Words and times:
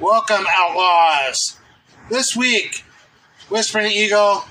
Welcome, 0.00 0.46
Outlaws. 0.56 1.58
This 2.08 2.34
week, 2.34 2.84
Whispering 3.50 3.92
Eagle 3.92 4.44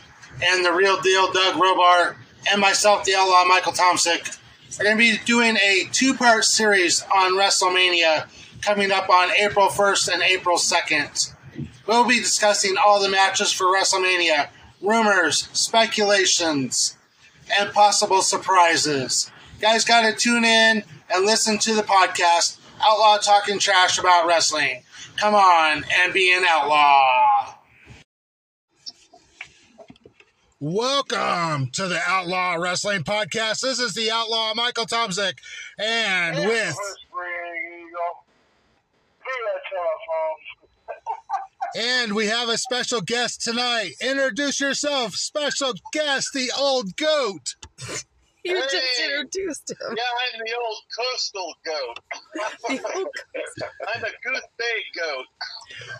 and 0.43 0.63
the 0.63 0.71
real 0.71 1.01
deal, 1.01 1.31
Doug 1.31 1.55
Robart, 1.55 2.17
and 2.51 2.61
myself, 2.61 3.03
the 3.03 3.15
Outlaw 3.15 3.45
Michael 3.45 3.71
Tomsik, 3.71 4.37
are 4.79 4.83
going 4.83 4.95
to 4.95 4.99
be 4.99 5.17
doing 5.25 5.57
a 5.57 5.89
two 5.91 6.13
part 6.13 6.43
series 6.43 7.01
on 7.01 7.31
WrestleMania 7.31 8.27
coming 8.61 8.91
up 8.91 9.09
on 9.09 9.31
April 9.39 9.69
1st 9.69 10.13
and 10.13 10.21
April 10.21 10.57
2nd. 10.57 11.33
We'll 11.87 12.07
be 12.07 12.19
discussing 12.19 12.75
all 12.77 13.01
the 13.01 13.09
matches 13.09 13.51
for 13.51 13.65
WrestleMania, 13.65 14.49
rumors, 14.83 15.49
speculations, 15.53 16.95
and 17.59 17.73
possible 17.73 18.21
surprises. 18.21 19.31
Guys 19.59 19.83
got 19.83 20.03
to 20.03 20.15
tune 20.15 20.45
in 20.45 20.83
and 21.11 21.25
listen 21.25 21.57
to 21.57 21.73
the 21.73 21.81
podcast, 21.81 22.59
Outlaw 22.83 23.17
Talking 23.17 23.57
Trash 23.57 23.97
About 23.97 24.27
Wrestling. 24.27 24.83
Come 25.19 25.35
on 25.35 25.83
and 25.99 26.13
be 26.13 26.33
an 26.33 26.45
outlaw. 26.47 27.55
Welcome 30.61 31.71
to 31.73 31.89
the 31.89 31.99
Outlaw 32.07 32.53
Wrestling 32.53 33.03
Podcast. 33.03 33.59
This 33.59 33.79
is 33.79 33.93
the 33.93 34.11
Outlaw 34.11 34.53
Michael 34.55 34.85
Tomsik, 34.85 35.33
and 35.77 36.37
Hey, 36.37 36.47
with 36.47 36.67
Whispering 36.67 37.79
Eagle. 37.79 38.23
Hey, 39.19 39.39
that 39.43 39.61
telephone. 41.75 42.05
and 42.05 42.15
we 42.15 42.27
have 42.27 42.47
a 42.47 42.57
special 42.57 43.01
guest 43.01 43.41
tonight. 43.41 43.95
Introduce 43.99 44.61
yourself, 44.61 45.15
special 45.15 45.73
guest, 45.91 46.29
the 46.33 46.49
old 46.57 46.95
goat. 46.95 47.55
You 48.49 48.61
just 48.61 48.99
introduced 49.03 49.71
him. 49.71 49.77
Yeah, 49.95 50.03
I'm 50.33 50.41
the 50.45 50.53
old 50.65 50.81
coastal 50.97 51.53
goat. 51.65 51.99
I'm 52.69 54.03
a 54.03 54.07
Coos 54.07 54.41
Bay 54.57 54.83
goat. 54.97 55.25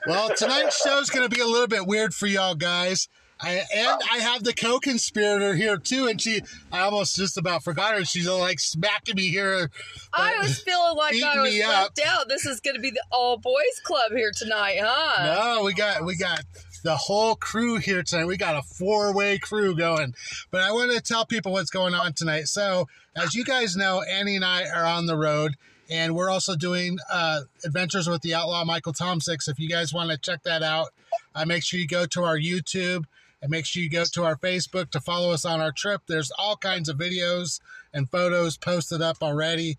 Well, 0.07 0.29
tonight's 0.35 0.81
show's 0.81 1.09
going 1.09 1.29
to 1.29 1.33
be 1.33 1.41
a 1.41 1.47
little 1.47 1.67
bit 1.67 1.85
weird 1.85 2.13
for 2.13 2.27
y'all 2.27 2.55
guys. 2.55 3.07
I, 3.41 3.61
and 3.73 4.01
I 4.11 4.17
have 4.17 4.43
the 4.43 4.53
co-conspirator 4.53 5.55
here 5.55 5.77
too, 5.77 6.07
and 6.07 6.21
she, 6.21 6.41
I 6.73 6.81
almost 6.81 7.15
just 7.15 7.37
about 7.37 7.63
forgot 7.63 7.97
her. 7.97 8.03
She's 8.03 8.27
like 8.27 8.59
smacking 8.59 9.15
me 9.15 9.29
here. 9.29 9.71
I 10.13 10.39
was 10.39 10.59
feeling 10.59 10.97
like 10.97 11.15
I 11.23 11.39
was 11.39 11.53
me 11.53 11.65
left 11.65 12.01
out. 12.05 12.27
This 12.27 12.45
is 12.45 12.59
going 12.59 12.75
to 12.75 12.81
be 12.81 12.91
the 12.91 13.03
all 13.11 13.37
boys 13.37 13.79
club 13.85 14.11
here 14.13 14.31
tonight, 14.35 14.79
huh? 14.81 15.23
No, 15.23 15.63
we 15.63 15.73
got 15.73 16.03
we 16.03 16.17
got 16.17 16.41
the 16.83 16.95
whole 16.95 17.35
crew 17.35 17.77
here 17.77 18.03
tonight. 18.03 18.25
We 18.25 18.37
got 18.37 18.55
a 18.55 18.61
four 18.61 19.13
way 19.13 19.37
crew 19.37 19.75
going. 19.75 20.13
But 20.51 20.61
I 20.61 20.71
want 20.71 20.91
to 20.91 21.01
tell 21.01 21.25
people 21.25 21.51
what's 21.51 21.69
going 21.69 21.93
on 21.93 22.13
tonight. 22.13 22.47
So, 22.47 22.87
as 23.15 23.35
you 23.35 23.43
guys 23.43 23.75
know, 23.75 24.01
Annie 24.01 24.35
and 24.35 24.45
I 24.45 24.67
are 24.69 24.85
on 24.85 25.05
the 25.05 25.17
road, 25.17 25.55
and 25.89 26.15
we're 26.15 26.29
also 26.29 26.55
doing 26.55 26.97
uh, 27.11 27.41
Adventures 27.65 28.07
with 28.07 28.21
the 28.21 28.35
Outlaw 28.35 28.63
Michael 28.65 28.93
Tomsix. 28.93 29.47
If 29.47 29.59
you 29.59 29.69
guys 29.69 29.93
want 29.93 30.11
to 30.11 30.17
check 30.17 30.43
that 30.43 30.63
out, 30.63 30.89
uh, 31.35 31.45
make 31.45 31.63
sure 31.63 31.79
you 31.79 31.87
go 31.87 32.05
to 32.07 32.23
our 32.23 32.37
YouTube. 32.37 33.05
And 33.41 33.49
make 33.49 33.65
sure 33.65 33.81
you 33.81 33.89
go 33.89 34.03
to 34.03 34.25
our 34.25 34.35
Facebook 34.35 34.91
to 34.91 34.99
follow 34.99 35.31
us 35.31 35.45
on 35.45 35.61
our 35.61 35.71
trip. 35.71 36.01
There's 36.07 36.29
all 36.37 36.57
kinds 36.57 36.89
of 36.89 36.97
videos 36.97 37.61
and 37.93 38.09
photos 38.09 38.57
posted 38.57 39.01
up 39.01 39.23
already. 39.23 39.77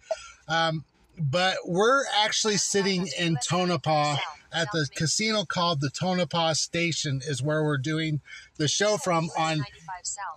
Um, 0.49 0.85
but 1.21 1.57
we're 1.67 2.05
actually 2.17 2.57
sitting 2.57 3.09
in 3.19 3.37
Tonopah 3.47 4.17
at 4.53 4.69
the 4.73 4.89
casino 4.95 5.45
called 5.45 5.81
the 5.81 5.91
Tonopah 5.91 6.55
Station 6.55 7.21
is 7.27 7.43
where 7.43 7.63
we're 7.63 7.79
doing 7.79 8.21
the 8.57 8.69
show 8.69 8.97
from 8.97 9.29
on 9.39 9.65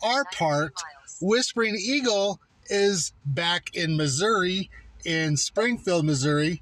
our 0.04 0.26
part. 0.26 0.74
Whispering 1.22 1.76
Eagle 1.80 2.40
is 2.68 3.14
back 3.26 3.76
in 3.76 3.96
Missouri, 3.98 4.70
in 5.06 5.38
Springfield, 5.38 6.06
Missouri, 6.06 6.62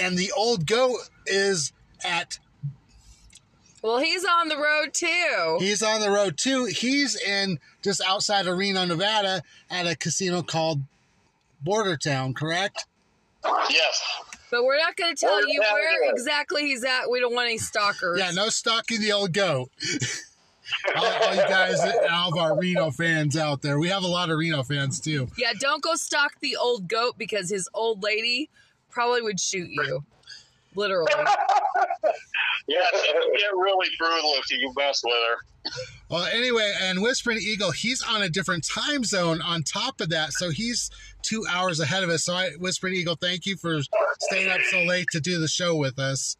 and 0.00 0.16
the 0.16 0.32
old 0.32 0.66
goat 0.66 0.98
is 1.26 1.72
at 2.04 2.38
Well, 3.82 3.98
he's 3.98 4.24
on 4.24 4.48
the 4.48 4.56
road 4.56 4.92
too. 4.92 5.56
he's 5.60 5.82
on 5.82 6.00
the 6.00 6.10
road 6.10 6.38
too. 6.38 6.66
He's 6.66 7.16
in 7.20 7.58
just 7.82 8.00
outside 8.06 8.46
of 8.46 8.56
Reno, 8.56 8.84
Nevada 8.84 9.42
at 9.70 9.86
a 9.86 9.96
casino 9.96 10.42
called 10.42 10.82
Border 11.62 11.96
Town, 11.96 12.32
correct? 12.32 12.86
Yes. 13.44 14.02
But 14.50 14.64
we're 14.64 14.78
not 14.78 14.96
going 14.96 15.14
to 15.14 15.20
tell 15.20 15.34
Where's 15.36 15.46
you 15.48 15.60
where 15.60 16.08
at? 16.08 16.12
exactly 16.12 16.62
he's 16.66 16.84
at. 16.84 17.10
We 17.10 17.20
don't 17.20 17.34
want 17.34 17.46
any 17.46 17.58
stalkers. 17.58 18.18
Yeah, 18.18 18.32
no 18.32 18.48
stalking 18.48 19.00
the 19.00 19.12
old 19.12 19.32
goat. 19.32 19.70
all, 20.96 21.04
all 21.04 21.34
you 21.34 21.42
guys, 21.42 21.80
all 22.10 22.32
of 22.32 22.38
our 22.38 22.58
Reno 22.58 22.90
fans 22.90 23.36
out 23.36 23.62
there. 23.62 23.78
We 23.78 23.88
have 23.88 24.02
a 24.02 24.08
lot 24.08 24.30
of 24.30 24.38
Reno 24.38 24.62
fans 24.62 25.00
too. 25.00 25.28
Yeah, 25.38 25.52
don't 25.58 25.82
go 25.82 25.94
stalk 25.94 26.40
the 26.40 26.56
old 26.56 26.88
goat 26.88 27.14
because 27.16 27.48
his 27.48 27.68
old 27.74 28.02
lady 28.02 28.50
probably 28.90 29.22
would 29.22 29.40
shoot 29.40 29.68
you. 29.70 30.04
Literally. 30.74 31.12
Yes, 32.68 32.88
it 32.92 33.38
get 33.40 33.50
really 33.52 33.88
brutal 33.98 34.32
if 34.36 34.48
you 34.50 34.72
mess 34.76 35.02
with 35.02 35.12
her. 35.12 35.72
Well, 36.08 36.24
anyway, 36.26 36.72
and 36.80 37.02
Whispering 37.02 37.38
Eagle, 37.38 37.72
he's 37.72 38.00
on 38.00 38.22
a 38.22 38.28
different 38.28 38.64
time 38.64 39.02
zone 39.02 39.42
on 39.42 39.64
top 39.64 40.00
of 40.00 40.10
that, 40.10 40.32
so 40.32 40.50
he's 40.50 40.88
two 41.22 41.44
hours 41.50 41.80
ahead 41.80 42.02
of 42.02 42.10
us. 42.10 42.24
So, 42.24 42.34
I, 42.34 42.50
Whispering 42.58 42.94
Eagle, 42.94 43.16
thank 43.16 43.46
you 43.46 43.56
for 43.56 43.80
staying 44.20 44.50
up 44.50 44.60
so 44.70 44.82
late 44.84 45.06
to 45.12 45.20
do 45.20 45.38
the 45.40 45.48
show 45.48 45.76
with 45.76 45.98
us. 45.98 46.36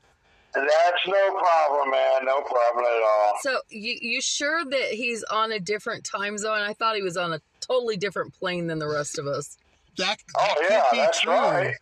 That's 0.53 0.67
no 1.07 1.39
problem, 1.39 1.91
man. 1.91 2.25
No 2.25 2.41
problem 2.41 2.85
at 2.85 3.03
all. 3.05 3.33
So 3.41 3.61
you 3.69 3.97
you 4.01 4.21
sure 4.21 4.65
that 4.65 4.89
he's 4.91 5.23
on 5.25 5.53
a 5.53 5.61
different 5.61 6.05
time 6.05 6.39
zone? 6.39 6.59
I 6.61 6.73
thought 6.73 6.97
he 6.97 7.03
was 7.03 7.17
on 7.17 7.33
a 7.33 7.41
totally 7.61 7.97
different 7.97 8.35
plane 8.35 8.67
than 8.67 8.81
the 8.81 8.89
rest 8.89 9.19
of 9.19 9.27
us. 9.29 9.57
That, 9.97 10.17
Oh, 10.37 10.55
yeah, 10.69 10.83
could 10.91 10.97
be 10.97 11.03
that's 11.03 11.21
true. 11.21 11.33
right. 11.33 11.75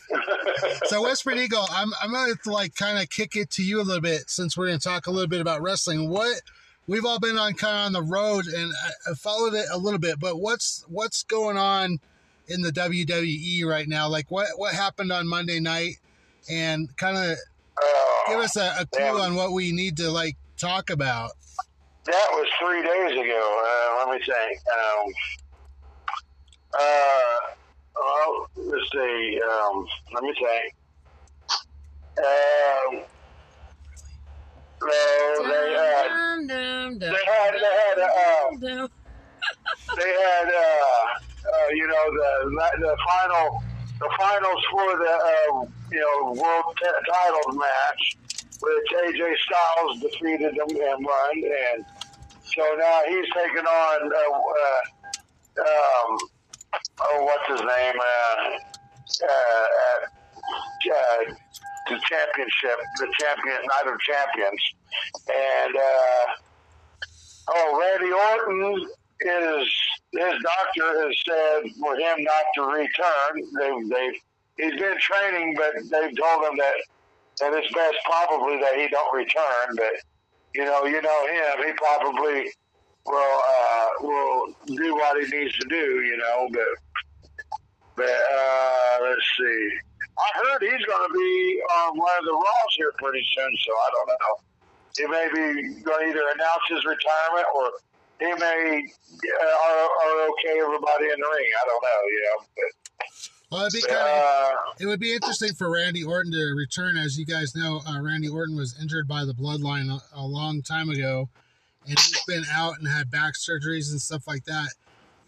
So, 0.87 1.03
Whispering 1.09 1.39
Eagle, 1.39 1.65
I'm 1.71 1.93
I'm 2.03 2.13
gonna 2.13 2.35
like 2.47 2.75
kind 2.75 2.99
of 2.99 3.09
kick 3.09 3.37
it 3.37 3.49
to 3.53 3.63
you 3.63 3.81
a 3.81 3.85
little 3.85 4.03
bit 4.03 4.29
since 4.29 4.57
we're 4.57 4.67
gonna 4.67 4.79
talk 4.79 5.07
a 5.07 5.11
little 5.11 5.29
bit 5.29 5.41
about 5.41 5.63
wrestling. 5.63 6.11
What 6.11 6.41
we've 6.87 7.07
all 7.07 7.19
been 7.21 7.39
on 7.39 7.55
kind 7.55 7.77
of 7.79 7.87
on 7.87 7.93
the 7.95 8.03
road, 8.03 8.47
and 8.49 8.71
I, 8.85 9.13
I 9.13 9.15
followed 9.15 9.55
it 9.55 9.67
a 9.73 9.79
little 9.79 10.01
bit. 10.01 10.21
But 10.21 10.41
what's 10.41 10.85
what's 10.89 11.23
going 11.23 11.57
on 11.57 12.01
in 12.49 12.63
the 12.63 12.71
WWE 12.73 13.65
right 13.65 13.89
now? 13.89 14.09
Like 14.09 14.31
what 14.31 14.47
what 14.57 14.75
happened 14.75 15.13
on 15.13 15.27
Monday 15.29 15.61
night, 15.61 15.95
and 16.51 16.95
kind 16.97 17.17
of 17.17 17.37
Oh, 17.81 18.25
give 18.29 18.39
us 18.41 18.57
a, 18.57 18.75
a 18.81 18.87
clue 18.87 19.05
Yeah. 19.05 19.13
on 19.25 19.35
what 19.37 19.53
we 19.53 19.71
need 19.73 19.97
to 19.99 20.11
like 20.11 20.37
talk 20.57 20.91
about. 20.91 21.31
that 22.07 22.27
was 22.33 22.49
three 22.61 22.83
days 22.83 23.13
ago. 23.13 23.63
Uh, 23.69 24.07
let 24.11 24.19
me 24.19 24.25
think. 24.25 24.61
Um, 24.75 25.13
uh, 26.79 27.55
well, 27.95 28.49
let's 28.57 28.91
see. 28.93 29.41
Um, 29.49 29.87
let 30.15 30.23
me 30.25 30.35
think. 30.35 30.75
Um, 32.19 33.05
no, 34.81 35.45
they 35.45 35.75
had 35.77 36.99
they 36.99 37.07
had 37.07 37.55
they 37.55 37.73
had 37.77 38.79
um, 38.81 38.89
they 39.97 40.13
had 40.23 40.49
uh, 40.49 41.19
uh, 41.55 41.69
you 41.73 41.87
know 41.87 42.05
the 42.13 42.31
the 42.81 42.97
final 43.09 43.63
the 44.01 44.11
finals 44.19 44.65
for 44.71 44.97
the 44.99 45.13
uh, 45.13 45.67
you 45.93 46.01
know 46.01 46.33
world 46.33 46.77
t- 46.79 47.03
title 47.11 47.53
match, 47.53 48.17
which 48.61 48.89
AJ 49.05 49.35
Styles 49.47 50.01
defeated 50.01 50.55
him 50.55 50.69
and 50.71 51.05
won, 51.05 51.35
and 51.35 51.85
so 52.45 52.63
now 52.79 53.03
he's 53.09 53.27
taking 53.35 53.67
on 53.67 54.13
uh, 54.13 54.39
uh, 54.63 55.65
um, 55.65 56.19
oh 57.01 57.25
what's 57.25 57.49
his 57.49 57.61
name 57.61 57.97
uh, 58.01 59.25
uh, 59.25 59.67
uh, 60.93 61.35
the 61.89 61.99
championship, 62.09 62.79
the 62.99 63.09
champion 63.19 63.57
night 63.57 63.93
of 63.93 63.99
champions, 64.01 64.63
and. 65.29 65.77
Uh, 65.77 66.33
Oh, 67.51 67.81
Randy 67.81 68.13
Orton 68.13 68.87
is 69.21 69.73
his 70.13 70.35
doctor 70.43 71.05
has 71.05 71.15
said 71.27 71.71
for 71.81 71.97
him 71.97 72.17
not 72.25 72.45
to 72.55 72.63
return. 72.63 73.33
They've 73.59 73.89
they've 73.89 74.21
he's 74.57 74.81
been 74.81 74.99
training, 74.99 75.55
but 75.57 75.75
they've 75.83 76.17
told 76.17 76.45
him 76.45 76.57
that 76.57 76.75
that 77.41 77.53
it's 77.55 77.73
best 77.73 77.97
probably 78.05 78.59
that 78.61 78.75
he 78.77 78.89
don't 78.89 79.15
return. 79.15 79.77
But 79.77 79.93
you 80.55 80.65
know, 80.65 80.85
you 80.85 81.01
know 81.03 81.27
him, 81.27 81.67
he 81.67 81.73
probably 81.73 82.51
will 83.07 83.41
uh, 83.49 83.89
will 84.01 84.55
do 84.67 84.95
what 84.95 85.23
he 85.23 85.37
needs 85.37 85.57
to 85.59 85.67
do. 85.69 86.03
You 86.03 86.17
know, 86.17 86.49
but 86.53 87.05
but 87.97 88.07
uh, 88.07 88.99
let's 89.03 89.27
see. 89.39 89.71
I 90.19 90.31
heard 90.35 90.63
he's 90.63 90.85
going 90.87 91.09
to 91.09 91.15
be 91.15 91.63
on 91.79 91.97
one 91.97 92.19
of 92.19 92.25
the 92.25 92.33
Raws 92.33 92.75
here 92.77 92.93
pretty 92.99 93.25
soon, 93.37 93.53
so 93.65 93.73
I 93.73 93.89
don't 93.95 94.09
know 94.09 94.49
he 94.99 95.07
may 95.07 95.29
be 95.33 95.81
going 95.83 96.07
to 96.07 96.11
either 96.11 96.27
announce 96.35 96.65
his 96.69 96.85
retirement 96.85 97.47
or 97.55 97.71
he 98.21 98.27
may 98.27 98.83
uh, 98.85 99.45
are, 99.45 99.89
are 99.89 100.29
okay 100.31 100.61
everybody 100.61 101.05
in 101.05 101.21
the 101.21 101.29
ring. 101.29 101.51
I 101.61 101.67
don't 101.67 101.83
know, 101.83 102.01
you 102.09 102.23
know. 102.25 102.47
But, 102.57 103.51
Well, 103.51 103.67
it'd 103.67 103.81
be 103.81 103.87
kind 103.89 104.01
of 104.01 104.25
uh, 104.25 104.55
It 104.81 104.87
would 104.87 105.01
be 105.01 105.15
interesting 105.15 105.55
for 105.55 105.71
Randy 105.71 106.05
Orton 106.05 106.33
to 106.33 106.55
return. 106.57 106.97
As 106.97 107.19
you 107.19 107.27
guys 107.27 107.55
know, 107.55 107.81
uh, 107.89 108.01
Randy 108.01 108.29
Orton 108.29 108.57
was 108.57 108.79
injured 108.81 109.09
by 109.09 109.25
the 109.25 109.35
bloodline 109.35 109.91
a, 109.91 110.01
a 110.15 110.27
long 110.27 110.63
time 110.63 110.91
ago, 110.91 111.29
and 111.89 111.99
he's 111.99 112.25
been 112.27 112.45
out 112.53 112.79
and 112.79 112.89
had 112.89 113.11
back 113.11 113.35
surgeries 113.35 113.91
and 113.91 114.01
stuff 114.01 114.27
like 114.27 114.45
that. 114.45 114.69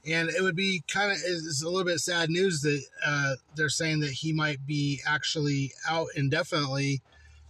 And 0.07 0.31
it 0.31 0.43
would 0.43 0.57
be 0.57 0.83
kind 0.89 1.13
of 1.13 1.19
it's 1.19 1.63
a 1.63 1.69
little 1.69 1.85
bit 1.85 2.01
sad 2.01 2.31
news 2.31 2.63
that 2.63 2.83
uh, 3.05 3.35
they're 3.55 3.69
saying 3.69 4.01
that 4.01 4.13
he 4.13 4.33
might 4.33 4.67
be 4.67 5.01
actually 5.07 5.73
out 5.89 6.09
indefinitely 6.17 7.03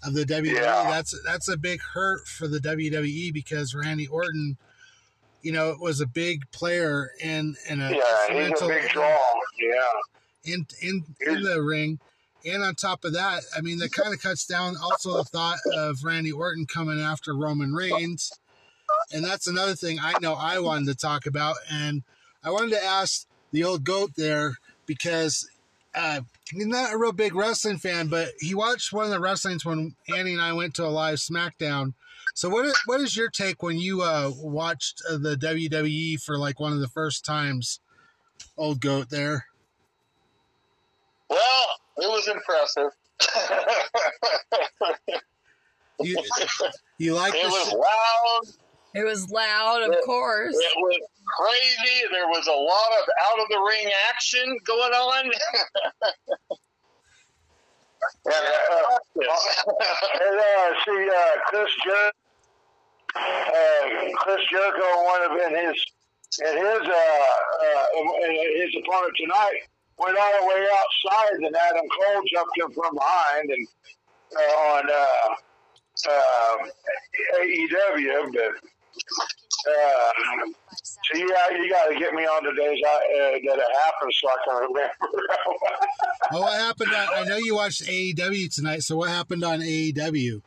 of 0.03 0.15
the 0.15 0.25
WWE. 0.25 0.55
Yeah. 0.55 0.91
That's 0.91 1.15
that's 1.25 1.49
a 1.49 1.57
big 1.57 1.81
hurt 1.81 2.27
for 2.27 2.49
the 2.49 2.59
WWE 2.59 3.33
because 3.33 3.75
Randy 3.75 4.07
Orton, 4.07 4.57
you 5.43 5.53
know, 5.53 5.71
it 5.71 5.81
was 5.81 6.01
a 6.01 6.07
big 6.07 6.43
player 6.53 7.11
in 7.21 7.57
in 7.69 7.81
a 7.81 7.91
Yeah, 7.91 8.49
he's 8.49 8.63
a 8.63 8.67
big 8.67 8.89
draw. 8.91 9.19
Yeah. 9.59 10.53
in 10.53 10.67
in 10.83 11.05
in 11.21 11.43
the 11.43 11.63
ring. 11.63 11.99
And 12.45 12.63
on 12.63 12.75
top 12.75 13.05
of 13.05 13.13
that, 13.13 13.43
I 13.55 13.61
mean, 13.61 13.79
that 13.81 13.93
kind 13.93 14.15
of 14.15 14.23
cuts 14.23 14.47
down 14.47 14.75
also 14.83 15.19
the 15.19 15.25
thought 15.25 15.59
of 15.75 16.05
Randy 16.05 16.33
Orton 16.33 16.65
coming 16.67 16.99
after 16.99 17.35
Roman 17.35 17.75
Reigns. 17.75 18.33
And 19.13 19.23
that's 19.25 19.47
another 19.47 19.75
thing 19.75 19.99
I 20.01 20.15
know 20.23 20.35
I 20.35 20.59
wanted 20.59 20.87
to 20.87 20.95
talk 20.95 21.27
about. 21.27 21.57
And 21.71 22.03
I 22.43 22.51
wanted 22.51 22.71
to 22.71 22.83
ask 22.83 23.27
the 23.53 23.65
old 23.65 23.85
goat 23.85 24.13
there 24.17 24.55
because 24.87 25.49
uh, 25.95 26.23
he's 26.51 26.67
not 26.67 26.95
a 26.95 26.99
real 26.99 27.13
big 27.13 27.35
wrestling 27.35 27.77
fan, 27.79 28.09
but 28.09 28.31
he 28.39 28.55
watched 28.55 28.93
one 28.93 29.05
of 29.05 29.11
the 29.11 29.21
wrestlings 29.21 29.65
when 29.65 29.95
Annie 30.09 30.33
and 30.33 30.43
I 30.43 30.53
went 30.53 30.75
to 30.77 30.87
a 30.87 30.89
live 30.89 31.19
SmackDown. 31.19 31.93
So 32.41 32.49
what 32.49 32.65
is, 32.65 32.75
what 32.87 33.03
is 33.03 33.15
your 33.15 33.29
take 33.29 33.63
when 33.63 33.77
you 33.77 34.01
uh, 34.01 34.31
watched 34.35 35.03
uh, 35.07 35.19
the 35.19 35.37
WWE 35.37 36.23
for 36.23 36.39
like 36.39 36.59
one 36.59 36.73
of 36.73 36.81
the 36.81 36.89
first 36.89 37.23
times, 37.23 37.81
old 38.57 38.81
goat 38.81 39.11
there? 39.11 39.45
Well, 41.29 41.67
it 41.99 42.09
was 42.09 42.29
impressive. 42.29 42.93
You, 46.03 46.17
you 46.97 47.15
like 47.15 47.35
it 47.35 47.43
the 47.43 47.49
was 47.51 47.69
sh- 47.69 47.75
loud. 47.75 48.41
It 48.95 49.05
was 49.05 49.31
loud, 49.31 49.83
of 49.83 49.91
Yeah. 49.93 50.01
course. 50.07 50.55
It 50.55 50.73
was 50.79 50.99
crazy. 51.27 52.07
There 52.11 52.27
was 52.27 52.47
a 52.47 52.53
lot 52.53 52.93
of 53.03 53.09
out 53.29 53.39
of 53.43 53.49
the 53.51 53.59
ring 53.69 53.93
action 54.09 54.57
going 54.65 54.95
on. 54.95 55.31
And, 58.25 58.35
uh, 58.35 58.99
and 59.15 60.41
uh, 60.41 60.75
see, 60.87 61.11
uh, 61.11 61.41
Chris 61.47 61.71
Jer- 61.85 62.13
uh, 63.17 63.83
Chris 64.17 64.41
Jericho, 64.51 65.05
one 65.05 65.23
of 65.23 65.33
in 65.33 65.67
his 65.67 65.79
and 66.39 66.59
his 66.59 66.83
uh, 66.87 67.27
uh, 67.67 67.85
his 68.57 68.71
opponent 68.79 69.15
tonight 69.17 69.61
went 69.99 70.17
all 70.17 70.41
the 70.41 70.47
way 70.47 70.67
outside, 70.73 71.37
and 71.37 71.57
Adam 71.57 71.87
Cole 71.89 72.23
jumped 72.33 72.57
him 72.57 72.73
from 72.73 72.95
behind 72.95 73.51
and 73.51 73.69
uh, 74.37 74.41
on 74.41 74.85
uh, 74.91 76.11
uh, 76.11 76.57
AEW, 77.43 78.33
but. 78.33 78.71
Uh, 79.69 80.13
so 80.73 81.19
you 81.19 81.29
got, 81.29 81.53
you 81.53 81.71
got 81.71 81.89
to 81.89 81.99
get 81.99 82.15
me 82.15 82.23
on 82.23 82.45
the 82.45 82.53
days 82.53 82.79
I, 82.87 83.41
that 83.45 83.59
it 83.59 83.77
happened 83.85 84.13
so 84.15 84.29
I 84.29 84.37
can 84.45 84.55
remember. 84.63 85.35
Oh, 86.33 86.41
what 86.43 86.53
happened? 86.59 86.93
On, 86.95 87.09
I 87.15 87.25
know 87.25 87.37
you 87.37 87.57
watched 87.57 87.83
AEW 87.83 88.55
tonight. 88.55 88.83
So 88.83 88.97
what 88.97 89.11
happened 89.11 89.45
on 89.45 89.61
AEW? 89.61 90.43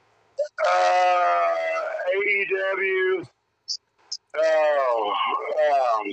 Uh, 0.65 1.83
AEW. 2.15 3.27
Oh, 4.35 5.13
um, 5.99 6.07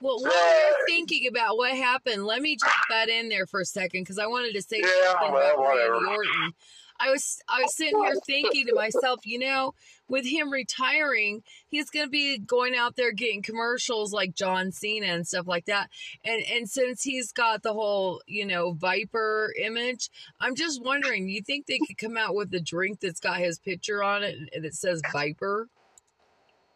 Well, 0.00 0.20
while 0.22 0.32
Yeah. 0.32 0.68
you're 0.68 0.86
thinking 0.86 1.26
about 1.26 1.56
what 1.56 1.72
happened, 1.76 2.24
let 2.24 2.40
me 2.40 2.56
just 2.56 2.76
butt 2.88 3.08
in 3.08 3.28
there 3.28 3.46
for 3.46 3.60
a 3.60 3.64
second 3.64 4.02
because 4.02 4.18
I 4.18 4.26
wanted 4.26 4.52
to 4.54 4.62
say 4.62 4.80
Yeah, 4.80 4.88
something 5.10 5.32
well, 5.32 5.54
about 5.60 5.76
Randy. 5.76 6.06
Orton. 6.08 6.54
I 7.00 7.10
was 7.10 7.40
I 7.48 7.62
was 7.62 7.76
sitting 7.76 8.02
here 8.02 8.14
thinking 8.26 8.66
to 8.66 8.74
myself, 8.74 9.20
you 9.24 9.38
know, 9.38 9.74
with 10.08 10.26
him 10.26 10.50
retiring, 10.50 11.42
he's 11.68 11.90
going 11.90 12.06
to 12.06 12.10
be 12.10 12.38
going 12.38 12.74
out 12.74 12.96
there 12.96 13.12
getting 13.12 13.42
commercials 13.42 14.12
like 14.12 14.34
John 14.34 14.72
Cena 14.72 15.06
and 15.06 15.26
stuff 15.26 15.46
like 15.46 15.66
that. 15.66 15.90
And 16.24 16.42
and 16.50 16.68
since 16.68 17.02
he's 17.02 17.32
got 17.32 17.62
the 17.62 17.72
whole, 17.72 18.22
you 18.26 18.46
know, 18.46 18.72
Viper 18.72 19.52
image, 19.60 20.10
I'm 20.40 20.54
just 20.54 20.82
wondering, 20.82 21.28
you 21.28 21.42
think 21.42 21.66
they 21.66 21.78
could 21.78 21.98
come 21.98 22.16
out 22.16 22.34
with 22.34 22.52
a 22.54 22.60
drink 22.60 23.00
that's 23.00 23.20
got 23.20 23.38
his 23.38 23.58
picture 23.58 24.02
on 24.02 24.22
it 24.22 24.36
and 24.52 24.64
it 24.64 24.74
says 24.74 25.02
Viper? 25.12 25.68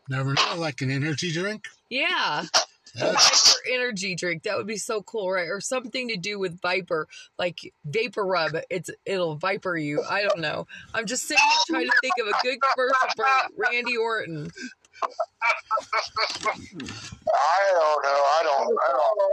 Never 0.09 0.35
know, 0.35 0.55
like 0.57 0.83
an 0.83 0.91
energy 0.91 1.33
drink. 1.33 1.67
Yeah. 1.89 2.45
Viper 2.97 3.59
energy 3.73 4.15
drink. 4.15 4.43
That 4.43 4.57
would 4.57 4.67
be 4.67 4.77
so 4.77 5.03
cool, 5.03 5.31
right? 5.31 5.49
Or 5.49 5.61
something 5.61 6.09
to 6.09 6.17
do 6.17 6.39
with 6.39 6.61
Viper, 6.61 7.09
like 7.39 7.59
VapoRub. 7.91 8.63
It's 8.71 8.91
it'll 9.07 9.37
Viper 9.37 9.77
you. 9.77 10.03
I 10.09 10.23
don't 10.23 10.41
know. 10.41 10.67
I'm 10.95 11.07
just 11.07 11.27
sitting 11.27 11.43
here 11.43 11.77
trying 11.77 11.87
to 11.87 11.93
think 12.01 12.15
of 12.21 12.29
a 12.29 12.35
good 12.43 12.59
commercial 12.61 13.09
for 13.17 13.27
Randy 13.57 13.97
Orton. 13.97 14.51
I 15.03 15.09
don't 17.73 18.03
know. 18.05 18.09
I 18.09 18.41
don't. 18.45 18.79
I 18.79 18.93
don't. 18.93 19.33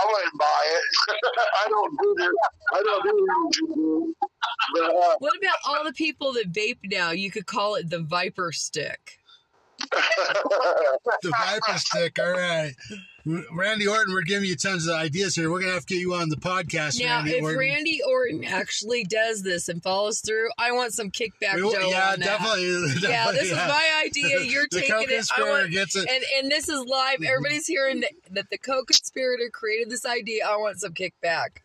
I 0.00 0.06
wouldn't 0.06 0.38
buy 0.38 0.64
it. 0.66 0.82
I 1.64 1.68
don't 1.68 1.98
do 2.02 2.14
this. 2.16 2.32
I 2.72 2.82
don't 2.82 3.02
do 3.02 4.14
this. 4.16 4.28
But, 4.74 4.82
uh, 4.84 5.16
What 5.18 5.32
about 5.36 5.56
all 5.66 5.84
the 5.84 5.92
people 5.92 6.32
that 6.34 6.52
vape 6.52 6.78
now? 6.84 7.10
You 7.10 7.30
could 7.30 7.46
call 7.46 7.74
it 7.74 7.90
the 7.90 8.00
Viper 8.00 8.52
stick. 8.52 9.19
The 11.22 11.32
Viper 11.38 11.78
stick. 11.78 12.18
All 12.18 12.30
right. 12.32 12.74
Randy 13.52 13.86
Orton, 13.86 14.14
we're 14.14 14.22
giving 14.22 14.48
you 14.48 14.56
tons 14.56 14.86
of 14.86 14.94
ideas 14.94 15.34
here. 15.34 15.50
We're 15.50 15.60
gonna 15.60 15.72
have 15.72 15.84
to 15.86 15.94
get 15.94 16.00
you 16.00 16.14
on 16.14 16.28
the 16.28 16.36
podcast, 16.36 17.00
Now, 17.00 17.18
Randy 17.18 17.32
if 17.32 17.42
Orton. 17.42 17.58
Randy 17.58 18.00
Orton 18.06 18.44
actually 18.44 19.04
does 19.04 19.42
this 19.42 19.68
and 19.68 19.82
follows 19.82 20.20
through, 20.20 20.48
I 20.58 20.72
want 20.72 20.94
some 20.94 21.10
kickback 21.10 21.56
We 21.56 21.62
yeah, 21.90 22.16
definitely, 22.16 22.20
definitely. 23.00 23.00
Yeah, 23.10 23.32
this 23.32 23.50
yeah. 23.50 23.64
is 23.64 23.68
my 23.68 24.02
idea. 24.06 24.40
You're 24.44 24.66
the 24.70 24.80
taking 24.80 25.06
it. 25.10 25.26
I 25.36 25.42
want 25.42 25.70
gets 25.70 25.96
it. 25.96 26.08
and 26.08 26.24
and 26.38 26.50
this 26.50 26.68
is 26.68 26.80
live. 26.86 27.22
Everybody's 27.22 27.66
hearing 27.66 28.00
that, 28.00 28.12
that 28.30 28.50
the 28.50 28.58
co-conspirator 28.58 29.50
created 29.52 29.90
this 29.90 30.06
idea. 30.06 30.46
I 30.46 30.56
want 30.56 30.80
some 30.80 30.94
kickback. 30.94 31.58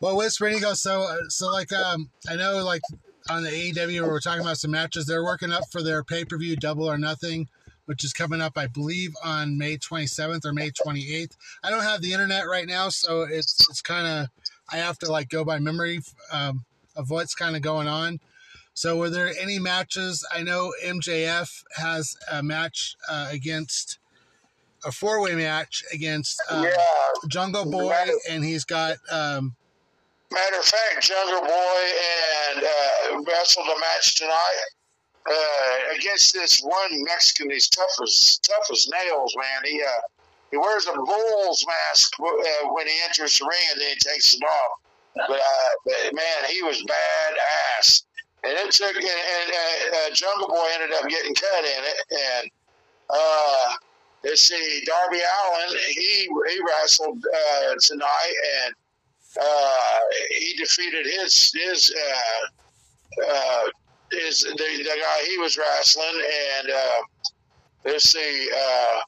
Well, 0.00 0.16
what's 0.16 0.40
Randy 0.40 0.58
go? 0.58 0.74
So, 0.74 1.02
uh, 1.02 1.28
so 1.28 1.50
like, 1.52 1.72
um, 1.72 2.10
I 2.28 2.34
know, 2.34 2.64
like 2.64 2.82
on 3.30 3.42
the 3.42 3.50
AEW, 3.50 4.02
where 4.02 4.10
we're 4.10 4.20
talking 4.20 4.42
about 4.42 4.58
some 4.58 4.70
matches, 4.70 5.06
they're 5.06 5.24
working 5.24 5.52
up 5.52 5.64
for 5.70 5.82
their 5.82 6.02
pay 6.02 6.24
per 6.24 6.38
view 6.38 6.56
Double 6.56 6.88
or 6.88 6.98
Nothing, 6.98 7.48
which 7.86 8.04
is 8.04 8.12
coming 8.12 8.40
up, 8.40 8.56
I 8.56 8.66
believe, 8.66 9.14
on 9.24 9.58
May 9.58 9.76
27th 9.76 10.44
or 10.44 10.52
May 10.52 10.70
28th. 10.70 11.36
I 11.62 11.70
don't 11.70 11.82
have 11.82 12.02
the 12.02 12.12
internet 12.12 12.46
right 12.46 12.66
now, 12.66 12.88
so 12.88 13.22
it's 13.22 13.68
it's 13.68 13.80
kind 13.80 14.06
of 14.06 14.28
I 14.72 14.76
have 14.76 14.98
to 15.00 15.10
like 15.10 15.28
go 15.28 15.44
by 15.44 15.58
memory 15.58 16.00
um, 16.32 16.64
of 16.96 17.10
what's 17.10 17.34
kind 17.34 17.56
of 17.56 17.62
going 17.62 17.88
on. 17.88 18.20
So, 18.74 18.96
were 18.96 19.10
there 19.10 19.32
any 19.38 19.58
matches? 19.58 20.26
I 20.34 20.42
know 20.42 20.72
MJF 20.82 21.64
has 21.76 22.16
a 22.30 22.42
match 22.42 22.96
uh, 23.08 23.28
against 23.30 23.98
a 24.84 24.90
four 24.90 25.20
way 25.20 25.34
match 25.34 25.84
against 25.92 26.42
uh, 26.50 26.64
yeah. 26.64 26.76
Jungle 27.28 27.70
Boy, 27.70 28.06
and 28.30 28.44
he's 28.44 28.64
got. 28.64 28.96
Um, 29.10 29.56
Matter 30.32 30.58
of 30.58 30.64
fact, 30.64 31.02
Jungle 31.02 31.42
Boy 31.42 31.82
and 32.54 32.64
uh, 32.64 33.22
wrestled 33.28 33.66
a 33.66 33.78
match 33.80 34.16
tonight 34.16 34.60
uh, 35.28 35.94
against 35.94 36.32
this 36.32 36.60
one 36.60 37.04
Mexican. 37.04 37.50
He's 37.50 37.68
tough 37.68 38.00
as 38.02 38.40
tough 38.42 38.66
as 38.72 38.88
nails, 38.88 39.36
man. 39.36 39.62
He 39.64 39.82
uh, 39.82 40.00
he 40.50 40.56
wears 40.56 40.86
a 40.86 40.94
bull's 40.94 41.66
mask 41.66 42.12
uh, 42.18 42.68
when 42.72 42.86
he 42.86 42.94
enters 43.04 43.38
the 43.38 43.44
ring, 43.44 43.66
and 43.72 43.80
then 43.80 43.88
he 43.88 43.94
takes 43.96 44.34
it 44.34 44.42
off. 44.42 44.72
But, 45.14 45.40
uh, 45.40 45.70
but 45.84 46.14
man, 46.14 46.48
he 46.48 46.62
was 46.62 46.82
badass. 46.82 48.04
And 48.44 48.52
it 48.54 48.70
took, 48.72 48.96
and, 48.96 49.04
and 49.04 49.94
uh, 49.94 50.14
Jungle 50.14 50.48
Boy 50.48 50.68
ended 50.74 50.96
up 50.96 51.08
getting 51.08 51.34
cut 51.34 51.60
in 51.60 51.84
it, 51.84 51.96
and 52.10 52.50
uh, 53.10 53.74
let's 54.24 54.42
see, 54.42 54.82
Darby 54.86 55.20
Allin, 55.20 55.78
he 55.90 56.28
he 56.48 56.58
wrestled 56.66 57.22
uh, 57.22 57.74
tonight, 57.82 58.34
and 58.64 58.74
uh, 59.40 59.98
he 60.30 60.54
defeated 60.54 61.06
his 61.06 61.52
his 61.54 61.94
uh, 61.96 63.24
uh, 63.30 63.64
his 64.12 64.40
the, 64.40 64.56
the 64.56 64.84
guy 64.84 65.24
he 65.28 65.38
was 65.38 65.56
wrestling, 65.56 66.22
and 66.60 66.70
uh, 66.70 67.00
let's 67.84 68.10
see, 68.10 68.50
uh, 68.54 69.00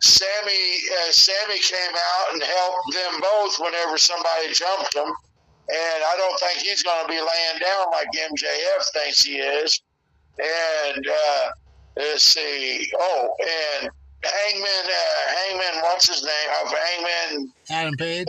Sammy 0.00 0.76
uh, 0.92 1.12
Sammy 1.12 1.58
came 1.60 1.94
out 1.94 2.34
and 2.34 2.42
helped 2.42 2.92
them 2.92 3.20
both 3.20 3.60
whenever 3.60 3.96
somebody 3.98 4.52
jumped 4.52 4.94
him, 4.94 5.06
and 5.06 6.04
I 6.04 6.14
don't 6.18 6.38
think 6.40 6.58
he's 6.58 6.82
going 6.82 7.06
to 7.06 7.08
be 7.08 7.20
laying 7.20 7.60
down 7.60 7.86
like 7.92 8.08
MJF 8.12 8.92
thinks 8.92 9.24
he 9.24 9.38
is, 9.38 9.80
and 10.38 11.06
uh, 11.06 11.48
let's 11.96 12.24
see, 12.24 12.90
oh, 12.98 13.28
and 13.80 13.90
Hangman 14.22 14.68
uh, 14.68 15.34
Hangman, 15.36 15.82
what's 15.82 16.08
his 16.08 16.22
name? 16.22 16.50
Of 16.64 16.72
Hangman 16.72 17.52
Adam 17.70 17.96
Page. 17.96 18.26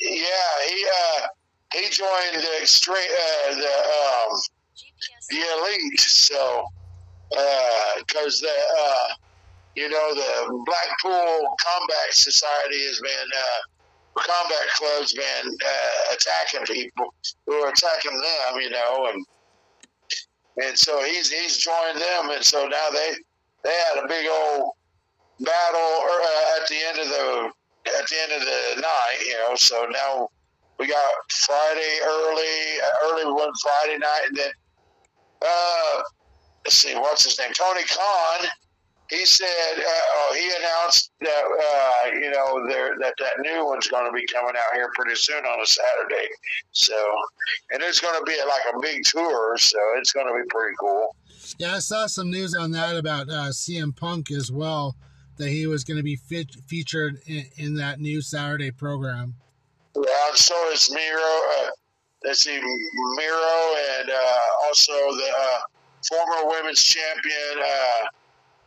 Uh, 0.00 0.08
yeah, 0.10 0.68
he 0.68 0.86
uh, 0.86 1.26
he 1.74 1.88
joined 1.90 2.34
the 2.34 2.66
straight 2.66 3.10
uh, 3.10 3.54
the 3.54 3.66
um, 3.66 4.40
the 5.30 5.36
elite. 5.36 6.00
So 6.00 6.66
because 7.98 8.40
the 8.40 8.56
uh, 8.78 9.08
you 9.74 9.88
know 9.88 10.14
the 10.14 10.64
Blackpool 10.64 11.56
Combat 11.60 12.12
Society 12.12 12.84
has 12.86 13.00
been 13.00 13.28
uh, 13.36 14.20
combat 14.20 14.68
clubs 14.76 15.14
been 15.14 15.56
uh, 15.66 16.14
attacking 16.14 16.66
people 16.66 17.14
who 17.46 17.54
are 17.54 17.70
attacking 17.70 18.12
them. 18.18 18.60
You 18.60 18.70
know, 18.70 19.10
and 19.12 19.26
and 20.64 20.78
so 20.78 21.02
he's 21.04 21.30
he's 21.30 21.58
joined 21.58 21.98
them, 22.00 22.30
and 22.30 22.44
so 22.44 22.66
now 22.66 22.88
they 22.92 23.12
they 23.64 23.74
had 23.88 24.04
a 24.04 24.08
big 24.08 24.26
old 24.28 24.72
battle 25.40 25.80
uh, 25.80 26.60
at 26.60 26.68
the 26.68 26.76
end 26.88 26.98
of 26.98 27.08
the 27.08 27.50
at 27.98 28.06
the 28.08 28.16
end 28.22 28.32
of 28.32 28.40
the 28.40 28.80
night, 28.80 29.18
you 29.26 29.34
know. 29.34 29.54
So 29.56 29.86
now 29.90 30.28
we 30.78 30.86
got 30.86 31.10
Friday 31.30 31.98
early, 32.04 32.78
early 33.04 33.32
one 33.32 33.52
Friday 33.62 33.98
night, 33.98 34.22
and 34.28 34.36
then 34.36 34.50
uh, 35.42 36.02
let's 36.64 36.76
see, 36.76 36.94
what's 36.94 37.24
his 37.24 37.38
name? 37.38 37.52
Tony 37.52 37.84
Khan. 37.84 38.48
He 39.10 39.24
said, 39.24 39.46
uh, 39.48 39.88
oh, 39.88 40.34
he 40.36 40.44
announced 40.60 41.12
that 41.22 41.42
uh, 41.42 42.14
you 42.20 42.30
know 42.30 42.68
there 42.68 42.94
that 43.00 43.14
that 43.18 43.38
new 43.40 43.64
one's 43.64 43.88
going 43.88 44.04
to 44.04 44.12
be 44.12 44.26
coming 44.26 44.54
out 44.54 44.74
here 44.74 44.90
pretty 44.94 45.14
soon 45.14 45.46
on 45.46 45.60
a 45.62 45.66
Saturday. 45.66 46.28
So, 46.72 46.94
and 47.70 47.82
it's 47.82 48.00
going 48.00 48.18
to 48.18 48.24
be 48.30 48.36
like 48.46 48.74
a 48.74 48.78
big 48.82 49.02
tour, 49.04 49.56
so 49.56 49.78
it's 49.96 50.12
going 50.12 50.26
to 50.26 50.34
be 50.34 50.46
pretty 50.50 50.76
cool. 50.78 51.16
Yeah, 51.56 51.76
I 51.76 51.78
saw 51.78 52.06
some 52.06 52.30
news 52.30 52.54
on 52.54 52.72
that 52.72 52.96
about 52.96 53.30
uh, 53.30 53.48
CM 53.48 53.96
Punk 53.96 54.30
as 54.30 54.52
well, 54.52 54.94
that 55.38 55.48
he 55.48 55.66
was 55.66 55.84
going 55.84 55.96
to 55.96 56.02
be 56.02 56.16
fit, 56.16 56.54
featured 56.66 57.18
in, 57.26 57.44
in, 57.56 57.74
that 57.76 58.00
new 58.00 58.20
Saturday 58.20 58.70
program. 58.70 59.34
Yeah, 59.96 60.02
so 60.34 60.54
is 60.72 60.90
Miro. 60.92 61.20
Uh, 61.20 61.70
let's 62.24 62.42
see, 62.42 62.60
Miro, 62.60 63.74
and 63.98 64.10
uh, 64.10 64.66
also 64.66 64.92
the 64.92 65.32
uh, 65.40 65.58
former 66.06 66.48
women's 66.48 66.82
champion. 66.82 67.58
Uh, 67.58 68.06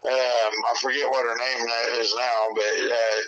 um, 0.04 0.12
I 0.12 0.76
forget 0.82 1.08
what 1.10 1.24
her 1.24 1.38
name 1.38 1.68
is 2.02 2.16
now, 2.18 2.48
but 2.56 2.92
uh, 2.92 3.22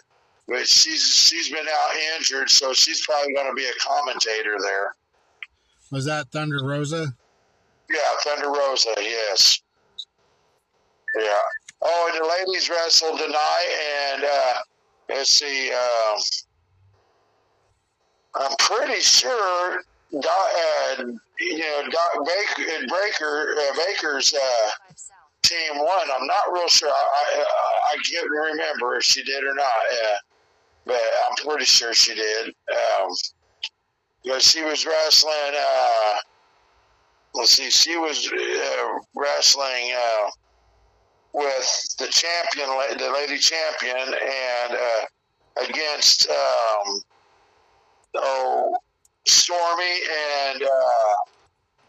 but 0.48 0.68
she's 0.68 1.06
she's 1.06 1.50
been 1.50 1.66
out 1.68 2.18
injured, 2.18 2.50
so 2.50 2.74
she's 2.74 3.06
probably 3.06 3.34
going 3.34 3.48
to 3.48 3.54
be 3.54 3.66
a 3.66 3.74
commentator 3.80 4.58
there. 4.60 4.96
Was 5.92 6.06
that 6.06 6.32
Thunder 6.32 6.60
Rosa? 6.64 7.14
Yeah, 7.90 8.00
Thunder 8.24 8.50
Rosa. 8.50 8.94
Yes. 8.98 9.62
Yeah. 11.16 11.38
Oh, 11.86 12.12
and 12.14 12.24
the 12.24 12.30
ladies 12.30 12.70
wrestled 12.70 13.20
tonight, 13.20 14.14
and 14.14 14.24
uh, 14.24 14.54
let's 15.10 15.32
see. 15.32 15.72
Um, 15.72 16.20
I'm 18.36 18.56
pretty 18.58 19.02
sure 19.02 19.84
Doc, 20.12 20.48
uh, 20.98 21.04
you 21.40 21.58
know 21.58 21.84
Doc 21.92 22.26
Baker, 22.26 22.72
Baker 22.88 23.56
uh, 23.58 23.78
Baker's 23.86 24.34
uh, 24.34 24.70
team 25.44 25.78
won. 25.78 26.08
I'm 26.16 26.26
not 26.26 26.54
real 26.54 26.70
sure. 26.70 26.90
I, 26.90 26.94
I, 26.94 27.46
I 27.94 27.98
can't 28.10 28.30
remember 28.30 28.96
if 28.96 29.04
she 29.04 29.24
did 29.24 29.44
or 29.44 29.54
not, 29.54 29.66
uh, 29.66 30.18
but 30.86 31.02
I'm 31.28 31.46
pretty 31.46 31.66
sure 31.66 31.94
she 31.94 32.16
did. 32.16 32.48
Um, 32.48 33.10
because 34.24 34.44
she 34.44 34.64
was 34.64 34.86
wrestling. 34.86 35.34
Uh, 35.54 36.16
let's 37.36 37.52
see, 37.52 37.70
she 37.70 37.98
was 37.98 38.32
uh, 38.32 39.00
wrestling 39.16 39.94
uh, 39.98 40.30
with 41.34 41.96
the 42.00 42.08
champion, 42.08 42.70
the 42.98 43.12
lady 43.12 43.38
champion, 43.38 43.98
and 43.98 44.74
uh, 44.74 45.64
against 45.68 46.30
um, 46.30 47.02
oh 48.16 48.76
Stormy 49.26 50.00
and 50.52 50.64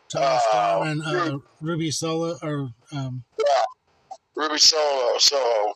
Thomas 0.09 0.43
uh, 0.53 0.83
and 0.87 1.03
uh, 1.03 1.39
Ruby 1.61 1.91
Solo 1.91 2.39
or 2.43 2.71
um, 2.93 3.25
yeah, 3.39 3.63
Ruby 4.37 4.59
Solo, 4.59 5.19
Solo, 5.19 5.75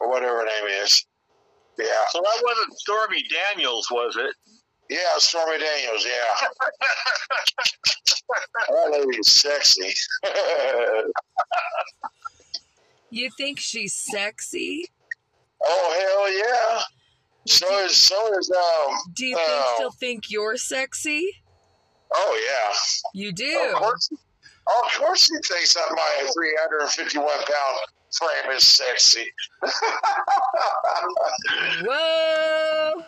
or 0.00 0.10
whatever 0.10 0.38
her 0.38 0.44
name 0.44 0.82
is. 0.82 1.06
Yeah. 1.78 1.86
So 2.10 2.20
that 2.20 2.42
wasn't 2.42 2.78
Stormy 2.78 3.22
Daniels, 3.54 3.88
was 3.90 4.16
it? 4.16 4.34
Yeah, 4.88 4.98
Stormy 5.18 5.58
Daniels. 5.58 6.06
Yeah. 6.06 6.46
that 8.68 8.90
lady's 8.92 9.32
sexy. 9.32 9.92
you 13.10 13.30
think 13.36 13.58
she's 13.58 13.94
sexy? 13.94 14.84
Oh 15.64 15.94
hell 15.98 16.32
yeah! 16.32 16.82
So 17.46 17.66
is 17.84 17.96
so 17.96 18.38
is 18.38 18.50
um. 18.50 18.96
Do 19.14 19.26
you 19.26 19.36
think, 19.36 19.64
still 19.74 19.90
think 19.92 20.30
you're 20.30 20.56
sexy? 20.56 21.30
Oh 22.12 22.40
yeah. 22.48 22.74
You 23.14 23.32
do. 23.32 23.70
Of 23.72 23.76
course. 23.76 24.10
Of 24.12 24.92
course, 24.98 25.28
he 25.28 25.36
thinks 25.36 25.74
that 25.74 25.86
my 25.90 26.28
351 26.32 27.24
pound 27.24 27.78
frame 28.12 28.50
is 28.56 28.66
sexy. 28.66 29.26
Whoa. 31.84 33.04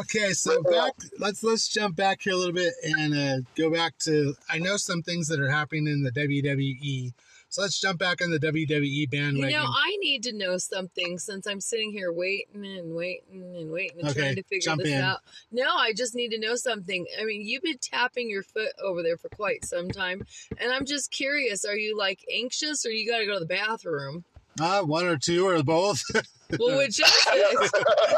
okay, 0.00 0.32
so 0.32 0.62
back. 0.62 0.92
Let's 1.18 1.42
let's 1.42 1.68
jump 1.68 1.96
back 1.96 2.20
here 2.22 2.34
a 2.34 2.36
little 2.36 2.52
bit 2.52 2.74
and 2.82 3.14
uh, 3.14 3.38
go 3.56 3.70
back 3.70 3.96
to. 4.00 4.34
I 4.50 4.58
know 4.58 4.76
some 4.76 5.02
things 5.02 5.28
that 5.28 5.40
are 5.40 5.50
happening 5.50 5.86
in 5.86 6.02
the 6.02 6.12
WWE 6.12 7.14
so 7.58 7.62
let's 7.62 7.80
jump 7.80 7.98
back 7.98 8.22
on 8.22 8.30
the 8.30 8.38
WWE 8.38 9.10
bandwagon. 9.10 9.50
You 9.50 9.56
know, 9.56 9.66
I 9.66 9.96
need 10.00 10.22
to 10.24 10.32
know 10.32 10.58
something 10.58 11.18
since 11.18 11.46
I'm 11.46 11.60
sitting 11.60 11.90
here 11.90 12.12
waiting 12.12 12.64
and 12.64 12.94
waiting 12.94 13.56
and 13.56 13.70
waiting 13.70 13.98
and 14.00 14.08
okay, 14.10 14.20
trying 14.20 14.36
to 14.36 14.42
figure 14.44 14.76
this 14.76 14.88
in. 14.88 15.00
out. 15.00 15.20
No, 15.50 15.68
I 15.76 15.92
just 15.92 16.14
need 16.14 16.30
to 16.30 16.38
know 16.38 16.54
something. 16.54 17.06
I 17.20 17.24
mean, 17.24 17.46
you've 17.46 17.62
been 17.62 17.78
tapping 17.78 18.30
your 18.30 18.42
foot 18.44 18.72
over 18.82 19.02
there 19.02 19.16
for 19.16 19.28
quite 19.30 19.64
some 19.64 19.88
time, 19.88 20.24
and 20.58 20.72
I'm 20.72 20.84
just 20.84 21.10
curious. 21.10 21.64
Are 21.64 21.76
you 21.76 21.98
like 21.98 22.24
anxious, 22.32 22.86
or 22.86 22.90
you 22.90 23.10
got 23.10 23.18
to 23.18 23.26
go 23.26 23.34
to 23.34 23.40
the 23.40 23.46
bathroom? 23.46 24.24
Uh, 24.60 24.82
one 24.82 25.06
or 25.06 25.16
two 25.16 25.46
or 25.46 25.62
both. 25.62 26.02
well, 26.58 26.78
which 26.78 27.00
is? 27.00 27.26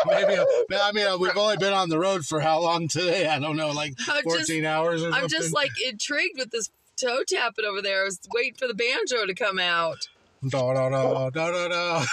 Maybe. 0.07 0.37
I 0.75 0.93
mean, 0.93 1.21
we've 1.21 1.37
only 1.37 1.57
been 1.57 1.73
on 1.73 1.89
the 1.89 1.99
road 1.99 2.25
for 2.25 2.41
how 2.41 2.61
long 2.61 2.89
today? 2.89 3.27
I 3.27 3.39
don't 3.39 3.57
know, 3.57 3.73
like 3.73 3.99
14 3.99 4.23
just, 4.39 4.51
hours 4.65 5.03
or 5.03 5.07
I'm 5.07 5.13
something. 5.13 5.23
I'm 5.23 5.29
just 5.29 5.53
like 5.53 5.71
intrigued 5.87 6.39
with 6.39 6.51
this 6.51 6.71
toe 7.01 7.23
tapping 7.27 7.65
over 7.65 7.83
there. 7.83 8.03
I 8.03 8.05
was 8.05 8.21
waiting 8.35 8.55
for 8.55 8.67
the 8.67 8.75
banjo 8.75 9.27
to 9.27 9.35
come 9.35 9.59
out. 9.59 10.09
Da 10.49 10.73
da 10.73 10.89
da 10.89 11.31
da 11.31 11.51
da 11.51 11.69
da. 11.69 12.05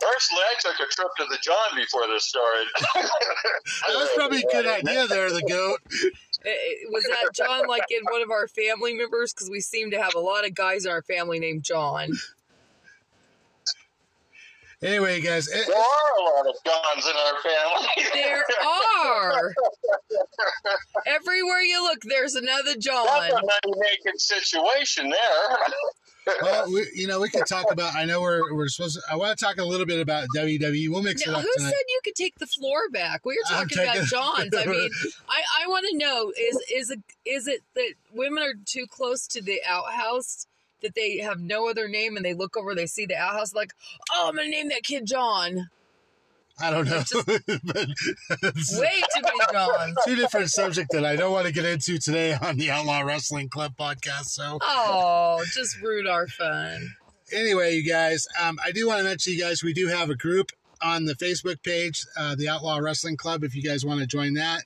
Personally, 0.00 0.42
I 0.42 0.54
took 0.60 0.74
a 0.74 0.90
trip 0.90 1.08
to 1.18 1.24
the 1.30 1.38
John 1.42 1.76
before 1.76 2.06
this 2.08 2.24
started. 2.24 2.66
that 2.94 3.94
was 3.94 4.08
probably 4.16 4.38
a 4.40 4.52
good 4.52 4.66
idea 4.66 5.06
there, 5.06 5.30
the 5.30 5.42
goat. 5.42 5.78
Was 6.90 7.04
that 7.04 7.34
John 7.34 7.68
like 7.68 7.84
in 7.90 8.02
one 8.10 8.22
of 8.22 8.30
our 8.30 8.48
family 8.48 8.94
members? 8.94 9.32
Because 9.32 9.50
we 9.50 9.60
seem 9.60 9.90
to 9.92 10.02
have 10.02 10.14
a 10.14 10.20
lot 10.20 10.46
of 10.46 10.54
guys 10.54 10.84
in 10.86 10.90
our 10.90 11.02
family 11.02 11.38
named 11.38 11.62
John. 11.62 12.10
Anyway, 14.82 15.20
guys, 15.20 15.46
it, 15.46 15.66
there 15.66 15.76
are 15.76 15.82
a 15.82 16.36
lot 16.36 16.48
of 16.48 16.56
Johns 16.64 17.06
in 17.06 17.12
our 17.16 17.42
family. 17.42 18.10
There 18.14 18.44
are. 18.98 19.52
Everywhere 21.06 21.60
you 21.60 21.82
look, 21.82 22.00
there's 22.02 22.34
another 22.34 22.76
John. 22.76 23.06
That's 23.06 23.32
a 23.32 23.36
money-making 23.36 24.18
situation 24.18 25.10
there. 25.10 26.36
well, 26.42 26.72
we, 26.72 26.86
you 26.94 27.06
know, 27.06 27.20
we 27.20 27.28
could 27.28 27.46
talk 27.46 27.70
about. 27.70 27.94
I 27.94 28.06
know 28.06 28.22
we're 28.22 28.54
we're 28.54 28.68
supposed. 28.68 28.96
to... 28.96 29.02
I 29.12 29.16
want 29.16 29.38
to 29.38 29.44
talk 29.44 29.58
a 29.58 29.64
little 29.64 29.86
bit 29.86 30.00
about 30.00 30.28
WWE. 30.34 30.88
We'll 30.88 31.02
mix 31.02 31.26
now, 31.26 31.32
it 31.32 31.36
up. 31.36 31.42
Who 31.42 31.50
tonight. 31.56 31.70
said 31.70 31.82
you 31.88 32.00
could 32.02 32.14
take 32.14 32.38
the 32.38 32.46
floor 32.46 32.88
back? 32.90 33.26
We 33.26 33.34
were 33.34 33.54
talking 33.54 33.76
taking... 33.76 33.96
about 33.96 34.06
Johns. 34.06 34.54
I 34.56 34.64
mean, 34.64 34.90
I, 35.28 35.42
I 35.62 35.68
want 35.68 35.86
to 35.90 35.98
know 35.98 36.32
is 36.38 36.58
is 36.74 36.90
it 36.90 37.00
is 37.26 37.46
it 37.46 37.60
that 37.74 37.92
women 38.12 38.42
are 38.42 38.54
too 38.64 38.86
close 38.88 39.26
to 39.28 39.42
the 39.42 39.60
outhouse 39.66 40.46
that 40.82 40.94
they 40.94 41.18
have 41.18 41.40
no 41.40 41.68
other 41.68 41.88
name 41.88 42.16
and 42.16 42.24
they 42.24 42.34
look 42.34 42.56
over, 42.56 42.74
they 42.74 42.86
see 42.86 43.06
the 43.06 43.16
outhouse, 43.16 43.54
like, 43.54 43.72
oh, 44.12 44.28
I'm 44.28 44.36
gonna 44.36 44.48
name 44.48 44.68
that 44.68 44.82
kid 44.82 45.06
John. 45.06 45.68
I 46.62 46.70
don't 46.70 46.84
know. 46.86 46.98
Just, 47.00 47.14
way 47.26 49.00
too 49.14 49.22
many 49.22 49.38
Johns. 49.52 49.96
Two 50.04 50.16
different 50.16 50.50
subject 50.50 50.90
that 50.92 51.04
I 51.04 51.16
don't 51.16 51.32
want 51.32 51.46
to 51.46 51.52
get 51.52 51.64
into 51.64 51.98
today 51.98 52.34
on 52.34 52.58
the 52.58 52.70
Outlaw 52.70 53.00
Wrestling 53.00 53.48
Club 53.48 53.72
podcast. 53.78 54.26
So, 54.26 54.58
oh, 54.60 55.42
just 55.54 55.80
rude 55.80 56.06
our 56.06 56.26
fun. 56.26 56.94
Anyway, 57.32 57.76
you 57.76 57.88
guys, 57.88 58.26
um, 58.42 58.58
I 58.64 58.72
do 58.72 58.86
want 58.88 58.98
to 58.98 59.04
mention 59.04 59.32
you 59.32 59.40
guys 59.40 59.62
we 59.62 59.72
do 59.72 59.86
have 59.86 60.10
a 60.10 60.16
group 60.16 60.50
on 60.82 61.04
the 61.04 61.14
Facebook 61.14 61.62
page, 61.62 62.04
uh, 62.18 62.34
the 62.34 62.48
Outlaw 62.48 62.78
Wrestling 62.78 63.16
Club. 63.16 63.42
If 63.44 63.54
you 63.54 63.62
guys 63.62 63.84
want 63.84 64.00
to 64.00 64.06
join 64.06 64.34
that, 64.34 64.64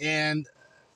and 0.00 0.46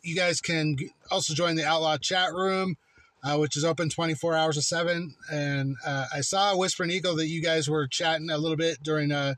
you 0.03 0.17
guys 0.17 0.41
can 0.41 0.77
also 1.11 1.33
join 1.35 1.57
the 1.57 1.65
Outlaw 1.65 1.97
chat 1.97 2.35
room 2.35 2.77
uh, 3.25 3.37
which 3.39 3.57
is 3.57 3.65
open 3.65 3.89
24 3.89 4.35
hours 4.35 4.57
a 4.57 4.63
seven. 4.63 5.15
And 5.31 5.77
uh, 5.85 6.07
I 6.15 6.21
saw 6.21 6.53
a 6.53 6.57
Whispering 6.57 6.91
Eagle 6.91 7.17
that 7.17 7.29
you 7.29 7.43
guys 7.43 7.69
were 7.69 7.87
chatting 7.87 8.31
a 8.31 8.39
little 8.39 8.57
bit 8.57 8.83
during 8.83 9.13
uh, 9.13 9.35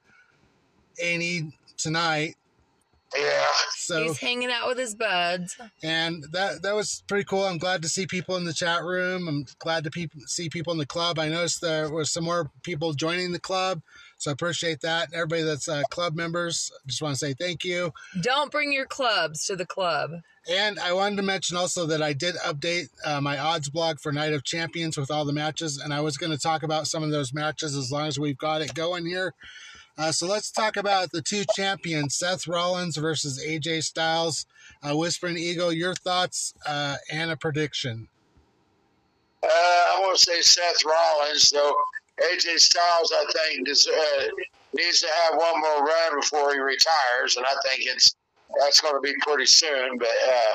A&E 1.03 1.53
tonight. 1.77 2.35
Yeah. 3.17 3.47
So 3.77 4.03
he's 4.03 4.19
hanging 4.19 4.51
out 4.51 4.69
with 4.69 4.77
his 4.77 4.95
buds, 4.95 5.59
and 5.83 6.25
that 6.33 6.61
that 6.63 6.75
was 6.75 7.03
pretty 7.07 7.25
cool. 7.25 7.45
I'm 7.45 7.57
glad 7.57 7.81
to 7.81 7.89
see 7.89 8.07
people 8.07 8.37
in 8.37 8.45
the 8.45 8.53
chat 8.53 8.83
room. 8.83 9.29
I'm 9.29 9.47
glad 9.59 9.85
to 9.85 9.91
pe- 9.91 10.09
see 10.27 10.51
people 10.51 10.75
in 10.75 10.79
the 10.79 10.85
club. 10.85 11.19
I 11.19 11.31
noticed 11.31 11.63
there 11.63 11.91
was 11.91 12.13
some 12.13 12.25
more 12.25 12.51
people 12.63 12.93
joining 12.93 13.33
the 13.33 13.41
club, 13.41 13.81
so 14.19 14.31
I 14.31 14.33
appreciate 14.33 14.81
that. 14.81 15.09
Everybody 15.15 15.43
that's 15.43 15.69
uh, 15.69 15.83
club 15.91 16.15
members, 16.15 16.73
just 16.87 17.01
want 17.01 17.15
to 17.15 17.19
say 17.19 17.35
thank 17.35 17.65
you. 17.65 17.93
Don't 18.21 18.51
bring 18.51 18.73
your 18.73 18.85
clubs 18.85 19.47
to 19.47 19.57
the 19.57 19.65
club. 19.65 20.11
And 20.51 20.79
I 20.81 20.93
wanted 20.93 21.17
to 21.17 21.23
mention 21.23 21.57
also 21.57 21.87
that 21.87 22.03
I 22.03 22.15
did 22.15 22.35
update 22.37 22.89
uh, 23.05 23.21
my 23.21 23.39
odds 23.39 23.69
blog 23.69 24.01
for 24.01 24.13
Night 24.13 24.33
of 24.33 24.43
Champions 24.43 24.97
with 24.97 25.11
all 25.11 25.25
the 25.25 25.33
matches, 25.33 25.79
and 25.79 25.95
I 25.95 26.01
was 26.01 26.17
going 26.17 26.33
to 26.33 26.39
talk 26.39 26.65
about 26.65 26.89
some 26.89 27.03
of 27.03 27.11
those 27.11 27.33
matches 27.33 27.77
as 27.77 27.93
long 27.93 28.09
as 28.09 28.19
we've 28.19 28.39
got 28.39 28.61
it 28.61 28.75
going 28.75 29.07
here. 29.07 29.35
Uh, 29.97 30.13
so 30.13 30.27
let's 30.27 30.51
talk 30.51 30.77
about 30.77 31.11
the 31.11 31.23
two 31.23 31.45
champions, 31.55 32.15
Seth 32.15 32.47
Rollins 32.47 32.97
versus 32.97 33.45
AJ 33.45 33.83
Styles. 33.85 34.47
Uh, 34.81 34.97
Whispering 34.97 35.37
Eagle, 35.37 35.73
your 35.73 35.95
thoughts 35.95 36.55
uh, 36.67 36.97
and 37.11 37.33
a 37.33 37.37
prediction. 37.37 38.09
Uh, 39.43 39.49
I 39.49 39.99
want 40.01 40.17
to 40.19 40.25
say 40.25 40.41
Seth 40.41 40.85
Rollins, 40.85 41.51
though 41.51 41.75
AJ 42.21 42.59
Styles, 42.59 43.13
I 43.13 43.25
think, 43.33 43.67
does, 43.67 43.87
uh, 43.87 44.27
needs 44.75 45.01
to 45.01 45.09
have 45.09 45.39
one 45.39 45.61
more 45.61 45.85
run 45.85 46.21
before 46.21 46.53
he 46.53 46.59
retires, 46.59 47.37
and 47.37 47.47
I 47.47 47.55
think 47.67 47.83
it's 47.87 48.15
that's 48.61 48.81
going 48.81 48.95
to 48.95 49.01
be 49.01 49.15
pretty 49.21 49.47
soon. 49.47 49.99
But 49.99 50.09
uh, 50.27 50.55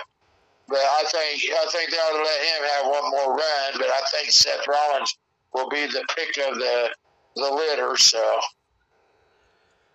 but 0.67 0.79
I 0.79 1.03
think 1.11 1.43
I 1.51 1.65
think 1.71 1.91
they 1.91 1.97
ought 1.97 2.17
to 2.17 2.23
let 2.23 2.41
him 2.41 2.63
have 2.75 2.85
one 2.91 3.11
more 3.11 3.35
run. 3.35 3.73
But 3.77 3.87
I 3.87 4.01
think 4.11 4.31
Seth 4.31 4.67
Rollins 4.67 5.15
will 5.53 5.69
be 5.69 5.85
the 5.85 6.03
pick 6.15 6.37
of 6.47 6.55
the 6.55 6.89
the 7.35 7.49
litter. 7.51 7.95
So 7.97 8.39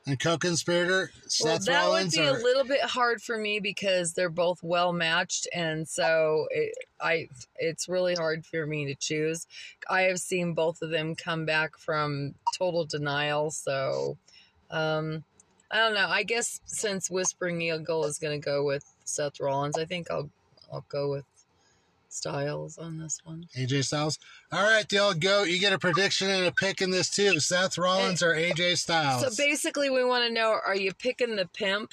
And 0.08 0.18
co-conspirator 0.18 1.10
Seth 1.26 1.46
Well, 1.46 1.58
that 1.58 1.86
Rollins 1.86 2.16
would 2.16 2.22
be 2.22 2.28
or 2.28 2.38
a 2.38 2.42
little 2.42 2.64
bit 2.64 2.80
hard 2.80 3.20
for 3.20 3.36
me 3.36 3.60
because 3.60 4.14
they're 4.14 4.30
both 4.30 4.62
well 4.62 4.90
matched, 4.94 5.46
and 5.52 5.86
so 5.86 6.46
it, 6.50 6.74
I 6.98 7.28
it's 7.56 7.90
really 7.90 8.14
hard 8.14 8.46
for 8.46 8.66
me 8.66 8.86
to 8.86 8.94
choose. 8.94 9.46
I 9.88 10.02
have 10.02 10.18
seen 10.18 10.54
both 10.54 10.80
of 10.80 10.88
them 10.88 11.14
come 11.14 11.44
back 11.44 11.76
from 11.76 12.34
total 12.56 12.86
denial, 12.86 13.50
so 13.50 14.16
um, 14.70 15.24
I 15.70 15.76
don't 15.76 15.92
know. 15.92 16.08
I 16.08 16.22
guess 16.22 16.62
since 16.64 17.10
Whispering 17.10 17.60
Eagle 17.60 18.06
is 18.06 18.18
going 18.18 18.40
to 18.40 18.44
go 18.44 18.64
with 18.64 18.86
Seth 19.04 19.40
Rollins, 19.40 19.76
I 19.76 19.84
think 19.84 20.10
I'll 20.10 20.30
I'll 20.72 20.86
go 20.88 21.10
with 21.10 21.26
Styles 22.08 22.78
on 22.78 22.98
this 22.98 23.20
one. 23.24 23.44
AJ 23.56 23.84
Styles. 23.84 24.18
All 24.50 24.62
right, 24.62 24.88
the 24.88 24.98
old 24.98 25.20
goat. 25.20 25.48
You 25.48 25.58
get 25.58 25.72
a 25.72 25.78
prediction 25.78 26.30
and 26.30 26.46
a 26.46 26.52
pick 26.52 26.80
in 26.80 26.90
this 26.90 27.10
too. 27.10 27.38
Seth 27.38 27.76
Rollins 27.78 28.22
or 28.22 28.34
AJ 28.34 28.78
Styles. 28.78 29.22
So 29.36 29.44
basically, 29.44 29.90
we 29.90 30.02
want 30.04 30.26
to 30.26 30.32
know: 30.32 30.58
Are 30.66 30.74
you 30.76 30.92
picking 30.94 31.36
the 31.36 31.46
pimp, 31.46 31.92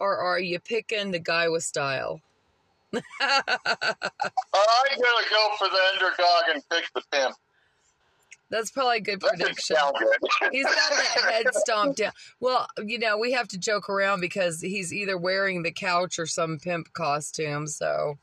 or 0.00 0.16
are 0.16 0.38
you 0.40 0.58
picking 0.60 1.10
the 1.10 1.18
guy 1.18 1.48
with 1.48 1.62
style? 1.62 2.20
Uh, 2.94 3.00
I'm 3.20 4.98
gonna 4.98 5.28
go 5.30 5.48
for 5.58 5.68
the 5.68 5.80
underdog 5.94 6.54
and 6.54 6.62
pick 6.70 6.84
the 6.94 7.02
pimp. 7.10 7.34
That's 8.50 8.70
probably 8.70 8.98
a 8.98 9.00
good 9.00 9.20
That 9.20 9.32
didn't 9.36 9.56
prediction. 9.56 9.76
good. 9.98 10.52
He's 10.52 10.64
got 10.64 10.74
that 10.90 11.32
head 11.32 11.46
stomped 11.54 11.98
down. 11.98 12.12
Well, 12.40 12.68
you 12.84 12.98
know, 12.98 13.18
we 13.18 13.32
have 13.32 13.48
to 13.48 13.58
joke 13.58 13.88
around 13.90 14.20
because 14.20 14.60
he's 14.60 14.92
either 14.92 15.18
wearing 15.18 15.62
the 15.62 15.72
couch 15.72 16.18
or 16.18 16.26
some 16.26 16.58
pimp 16.58 16.92
costume. 16.92 17.66
So 17.66 18.18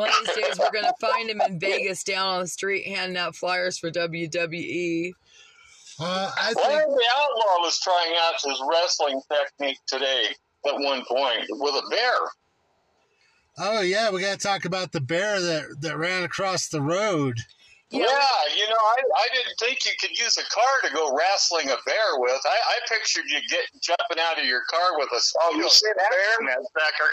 one 0.00 0.08
of 0.08 0.14
these 0.24 0.44
days 0.44 0.58
we're 0.58 0.70
going 0.70 0.84
to 0.84 1.06
find 1.06 1.28
him 1.28 1.42
in 1.42 1.60
Vegas 1.60 2.02
down 2.02 2.26
on 2.28 2.40
the 2.40 2.48
street 2.48 2.86
handing 2.86 3.18
out 3.18 3.36
flyers 3.36 3.78
for 3.78 3.90
WWE. 3.90 5.12
Uh, 6.00 6.30
I 6.34 6.54
Larry 6.56 6.84
think 6.84 6.88
the 6.88 7.06
Outlaw 7.18 7.60
was 7.60 7.78
trying 7.80 8.14
out 8.18 8.40
his 8.42 8.62
wrestling 8.66 9.20
technique 9.30 9.76
today 9.86 10.24
at 10.66 10.74
one 10.74 11.04
point 11.04 11.44
with 11.50 11.74
a 11.74 11.86
bear. 11.90 12.12
Oh 13.58 13.80
yeah, 13.82 14.10
we 14.10 14.22
got 14.22 14.38
to 14.40 14.46
talk 14.46 14.64
about 14.64 14.92
the 14.92 15.02
bear 15.02 15.38
that 15.38 15.82
that 15.82 15.98
ran 15.98 16.22
across 16.22 16.68
the 16.68 16.80
road. 16.80 17.38
Yeah, 17.90 18.06
you 18.56 18.68
know, 18.68 18.76
I, 18.76 19.02
I 19.16 19.28
didn't 19.34 19.58
think 19.58 19.84
you 19.84 19.90
could 20.00 20.16
use 20.16 20.36
a 20.36 20.44
car 20.44 20.88
to 20.88 20.94
go 20.94 21.14
wrestling 21.16 21.68
a 21.70 21.76
bear 21.84 22.18
with. 22.18 22.40
I, 22.44 22.48
I 22.50 22.78
pictured 22.88 23.24
you 23.28 23.40
getting 23.48 23.80
jumping 23.82 24.18
out 24.20 24.38
of 24.38 24.44
your 24.44 24.62
car 24.70 24.96
with 24.96 25.08
a 25.12 25.20
Oh, 25.42 25.54
you 25.56 25.68
said 25.68 25.94
bear? 25.96 26.60
sucker. 26.78 27.10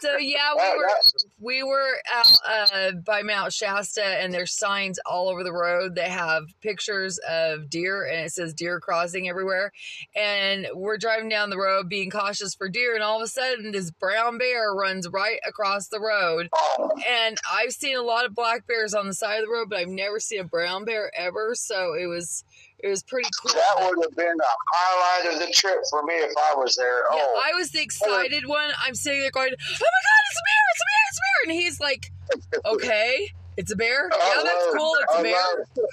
So 0.00 0.16
yeah, 0.16 0.54
we 0.56 0.78
were 0.78 0.90
we 1.38 1.62
were 1.62 1.96
out 2.10 2.26
uh, 2.48 2.92
by 3.04 3.22
Mount 3.22 3.52
Shasta, 3.52 4.02
and 4.04 4.32
there's 4.32 4.56
signs 4.56 4.98
all 5.04 5.28
over 5.28 5.44
the 5.44 5.52
road 5.52 5.96
that 5.96 6.08
have 6.10 6.44
pictures 6.62 7.18
of 7.28 7.68
deer, 7.68 8.04
and 8.06 8.24
it 8.26 8.32
says 8.32 8.54
deer 8.54 8.80
crossing 8.80 9.28
everywhere. 9.28 9.70
And 10.16 10.66
we're 10.74 10.96
driving 10.98 11.28
down 11.28 11.50
the 11.50 11.58
road, 11.58 11.88
being 11.88 12.10
cautious 12.10 12.54
for 12.54 12.68
deer, 12.68 12.94
and 12.94 13.02
all 13.04 13.18
of 13.18 13.22
a 13.24 13.28
sudden, 13.28 13.72
this 13.72 13.90
brown 13.90 14.38
bear 14.38 14.72
runs 14.72 15.08
right 15.08 15.40
across 15.46 15.88
the 15.88 16.00
road. 16.00 16.48
Oh, 16.54 16.90
And 17.08 17.36
I've 17.52 17.72
seen 17.72 17.96
a 17.96 18.02
lot 18.02 18.24
of 18.24 18.34
black 18.34 18.66
bears 18.66 18.94
on 18.94 19.06
the 19.06 19.14
side 19.14 19.40
of 19.40 19.44
the 19.46 19.50
road, 19.52 19.68
but 19.68 19.78
I've 19.78 19.89
never 19.90 20.18
seen 20.20 20.40
a 20.40 20.44
brown 20.44 20.84
bear 20.84 21.10
ever. 21.16 21.54
So 21.54 21.94
it 21.94 22.06
was 22.06 22.44
it 22.78 22.88
was 22.88 23.02
pretty 23.02 23.28
cool. 23.42 23.52
that 23.52 23.76
would 23.90 24.04
have 24.04 24.16
been 24.16 24.36
the 24.36 24.46
highlight 24.72 25.34
of 25.34 25.40
the 25.46 25.52
trip 25.52 25.78
for 25.90 26.02
me 26.04 26.14
if 26.14 26.32
I 26.36 26.54
was 26.56 26.74
there. 26.76 27.02
Yeah, 27.12 27.18
Oh, 27.22 27.42
I 27.44 27.54
was 27.56 27.70
the 27.70 27.82
excited 27.82 28.46
one. 28.46 28.70
I'm 28.84 28.94
sitting 28.94 29.20
there 29.20 29.30
going, 29.30 29.50
"Oh 29.52 29.56
my 29.68 29.76
god, 29.78 30.22
it's 30.30 30.38
a 30.38 30.44
bear! 30.46 30.64
It's 30.72 30.80
a 30.80 30.88
bear! 30.88 31.04
It's 31.08 31.18
a 31.18 31.22
bear!" 31.22 31.38
And 31.44 31.52
he's 31.60 31.80
like, 31.80 32.12
"Okay, 32.66 33.28
it's 33.56 33.72
a 33.72 33.76
bear. 33.76 34.08
I 34.12 34.16
Yeah, 34.16 34.42
that's 34.42 34.66
love- 34.66 34.74
cool. 34.76 34.92
It's 35.02 35.14
a 35.18 35.22
bear." 35.22 35.32
love- 35.34 35.88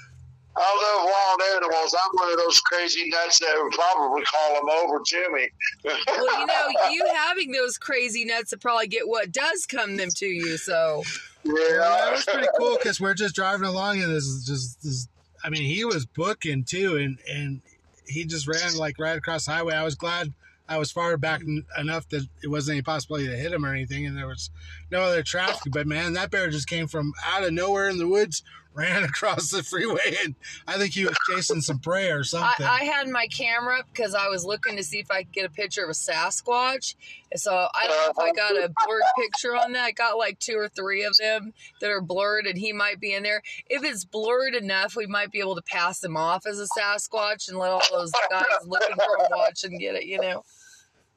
I 0.60 0.60
love 0.60 1.04
wild 1.04 1.62
animals. 1.62 1.94
I'm 1.94 2.10
one 2.14 2.32
of 2.32 2.38
those 2.38 2.58
crazy 2.62 3.08
nuts 3.10 3.38
that 3.38 3.54
would 3.62 3.70
probably 3.72 4.22
call 4.24 4.54
them 4.54 4.68
over 4.82 4.98
to 5.06 5.30
me. 5.30 5.48
Well, 5.84 6.40
you 6.40 6.46
know, 6.46 6.68
you 6.90 7.06
having 7.14 7.52
those 7.52 7.78
crazy 7.78 8.24
nuts 8.24 8.50
to 8.50 8.56
probably 8.58 8.88
get 8.88 9.06
what 9.06 9.30
does 9.30 9.66
come 9.66 9.96
them 9.96 10.08
to 10.16 10.26
you. 10.26 10.56
So 10.56 11.04
Well, 11.44 11.54
that 11.54 12.12
was 12.12 12.24
pretty 12.24 12.48
cool 12.58 12.76
because 12.78 13.00
we're 13.00 13.14
just 13.14 13.34
driving 13.34 13.66
along 13.66 14.02
and 14.02 14.14
this 14.14 14.24
is 14.24 14.44
just 14.46 14.82
this. 14.82 15.08
I 15.42 15.50
mean, 15.50 15.62
he 15.62 15.84
was 15.84 16.04
booking 16.04 16.64
too, 16.64 16.96
and 16.96 17.18
and 17.28 17.60
he 18.06 18.24
just 18.24 18.48
ran 18.48 18.76
like 18.76 18.98
right 18.98 19.16
across 19.16 19.46
the 19.46 19.52
highway. 19.52 19.74
I 19.74 19.84
was 19.84 19.94
glad 19.94 20.32
I 20.68 20.78
was 20.78 20.90
far 20.92 21.16
back 21.16 21.40
en- 21.40 21.64
enough 21.78 22.08
that 22.10 22.26
it 22.42 22.48
wasn't 22.48 22.76
any 22.76 22.82
possibility 22.82 23.26
to 23.28 23.36
hit 23.36 23.52
him 23.52 23.64
or 23.64 23.72
anything, 23.72 24.06
and 24.06 24.16
there 24.16 24.26
was 24.26 24.50
no 24.90 25.00
other 25.02 25.22
traffic. 25.22 25.72
But 25.72 25.86
man, 25.86 26.12
that 26.14 26.30
bear 26.30 26.50
just 26.50 26.68
came 26.68 26.88
from 26.88 27.12
out 27.24 27.44
of 27.44 27.52
nowhere 27.52 27.88
in 27.88 27.98
the 27.98 28.08
woods, 28.08 28.42
ran 28.78 29.04
across 29.04 29.50
the 29.50 29.62
freeway, 29.62 30.16
and 30.24 30.34
I 30.66 30.78
think 30.78 30.94
he 30.94 31.04
was 31.04 31.16
chasing 31.28 31.60
some 31.60 31.78
prey 31.80 32.10
or 32.10 32.24
something. 32.24 32.64
I 32.64 32.84
had 32.84 33.08
my 33.08 33.26
camera 33.26 33.80
up 33.80 33.86
because 33.92 34.14
I 34.14 34.28
was 34.28 34.44
looking 34.44 34.76
to 34.76 34.84
see 34.84 34.98
if 35.00 35.10
I 35.10 35.24
could 35.24 35.32
get 35.32 35.44
a 35.46 35.50
picture 35.50 35.82
of 35.84 35.90
a 35.90 35.92
Sasquatch. 35.92 36.94
So 37.36 37.52
I 37.74 37.86
don't 37.86 37.96
know 37.96 38.10
if 38.10 38.18
I 38.18 38.32
got 38.32 38.52
a 38.52 38.72
blurred 38.86 39.02
picture 39.18 39.54
on 39.54 39.72
that. 39.72 39.84
I 39.84 39.90
got 39.90 40.16
like 40.16 40.38
two 40.38 40.56
or 40.56 40.68
three 40.68 41.04
of 41.04 41.14
them 41.18 41.52
that 41.80 41.90
are 41.90 42.00
blurred, 42.00 42.46
and 42.46 42.56
he 42.56 42.72
might 42.72 43.00
be 43.00 43.12
in 43.14 43.22
there. 43.22 43.42
If 43.68 43.84
it's 43.84 44.04
blurred 44.04 44.54
enough, 44.54 44.96
we 44.96 45.06
might 45.06 45.30
be 45.30 45.40
able 45.40 45.56
to 45.56 45.62
pass 45.62 46.02
him 46.02 46.16
off 46.16 46.46
as 46.46 46.58
a 46.60 46.66
Sasquatch 46.78 47.48
and 47.48 47.58
let 47.58 47.70
all 47.70 47.82
those 47.92 48.12
guys 48.30 48.44
looking 48.64 48.96
for 48.96 49.22
him 49.24 49.30
watch 49.30 49.64
and 49.64 49.78
get 49.78 49.94
it. 49.96 50.04
You 50.06 50.20
know, 50.20 50.44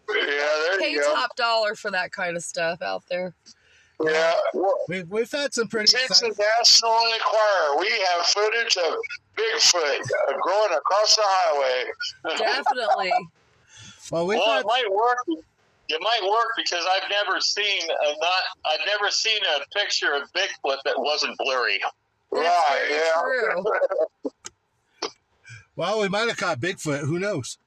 Yeah, 0.10 0.26
there 0.26 0.80
pay 0.80 0.91
you 0.91 1.00
go. 1.00 1.13
top 1.13 1.36
dollar 1.38 1.76
for 1.76 1.91
that 1.91 2.12
kind 2.12 2.36
of 2.36 2.43
stuff 2.43 2.82
out 2.82 3.04
there. 3.10 3.34
Yeah. 4.06 4.34
We've, 4.88 5.10
we've 5.10 5.32
had 5.32 5.54
some 5.54 5.68
pretty 5.68 5.92
Texas 5.92 6.22
exciting. 6.22 6.36
National 6.60 6.98
Enquirer. 7.14 7.80
We 7.80 7.90
have 7.90 8.26
footage 8.26 8.78
of 8.78 8.96
Bigfoot 9.38 10.00
uh, 10.00 10.38
growing 10.42 10.74
across 10.74 11.16
the 11.16 11.24
highway. 11.26 12.38
Definitely. 12.38 13.12
Well, 14.12 14.28
we've 14.28 14.40
Well, 14.40 14.52
had 14.56 14.60
it 14.62 14.66
might 14.66 14.92
work. 14.92 15.20
It 15.88 16.02
might 16.02 16.22
work 16.30 16.48
because 16.58 16.86
I've 16.96 17.10
never 17.10 17.40
seen 17.40 17.82
a 17.84 18.10
not. 18.20 18.44
I've 18.66 18.86
never 18.86 19.10
seen 19.10 19.40
a 19.58 19.78
picture 19.80 20.14
of 20.14 20.24
Bigfoot 20.34 20.78
that 20.84 20.96
wasn't 20.98 21.38
blurry. 21.38 21.80
That's 21.80 22.44
Right, 22.46 22.88
very 22.90 23.00
yeah. 23.00 23.52
true. 24.32 24.32
well, 25.78 26.02
we 26.02 26.10
might 26.10 26.28
have 26.28 26.36
caught 26.36 26.60
Bigfoot. 26.60 27.02
Who 27.06 27.20
knows? 27.20 27.58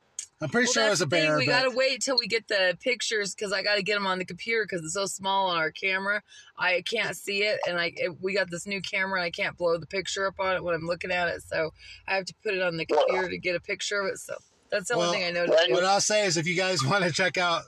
I'm 0.45 0.51
pretty 0.51 0.67
Well, 0.67 0.73
sure 0.75 0.87
it 0.87 0.91
was 0.91 0.99
that's 0.99 1.07
a 1.07 1.09
the 1.09 1.17
thing, 1.17 1.27
bear. 1.27 1.39
We 1.39 1.47
but- 1.47 1.53
got 1.53 1.71
to 1.71 1.77
wait 1.77 2.03
till 2.03 2.17
we 2.21 2.27
get 2.27 2.49
the 2.49 2.77
pictures 2.79 3.35
because 3.35 3.51
I 3.51 3.63
got 3.63 3.77
to 3.77 3.83
get 3.83 3.95
them 3.95 4.07
on 4.07 4.19
the 4.19 4.27
computer 4.27 4.67
because 4.69 4.85
it's 4.85 4.93
so 4.93 5.07
small 5.07 5.49
on 5.49 5.57
our 5.57 5.71
camera. 5.71 6.23
I 6.59 6.83
can't 6.83 7.17
see 7.17 7.45
it, 7.45 7.61
and 7.67 7.81
I 7.81 7.93
it, 7.97 8.21
we 8.21 8.35
got 8.35 8.51
this 8.51 8.67
new 8.67 8.83
camera 8.83 9.21
and 9.21 9.25
I 9.25 9.31
can't 9.31 9.57
blow 9.57 9.79
the 9.79 9.87
picture 9.87 10.27
up 10.27 10.35
on 10.39 10.55
it 10.55 10.63
when 10.63 10.75
I'm 10.75 10.87
looking 10.87 11.11
at 11.11 11.29
it. 11.29 11.43
So 11.43 11.71
I 12.07 12.15
have 12.17 12.27
to 12.27 12.35
put 12.43 12.53
it 12.53 12.61
on 12.63 12.77
the 12.77 12.85
computer 12.85 13.31
to 13.31 13.39
get 13.39 13.57
a 13.57 13.61
picture 13.61 14.01
of 14.01 14.09
it. 14.13 14.19
So 14.19 14.35
that's 14.71 14.89
the 14.91 14.99
Well, 14.99 15.07
only 15.09 15.21
thing 15.21 15.29
I 15.29 15.31
know 15.31 15.47
to 15.47 15.65
do. 15.67 15.73
What 15.73 15.85
I'll 15.85 16.01
say 16.03 16.27
is, 16.27 16.37
if 16.37 16.47
you 16.47 16.57
guys 16.57 16.85
want 16.85 17.05
to 17.05 17.11
check 17.11 17.39
out 17.39 17.63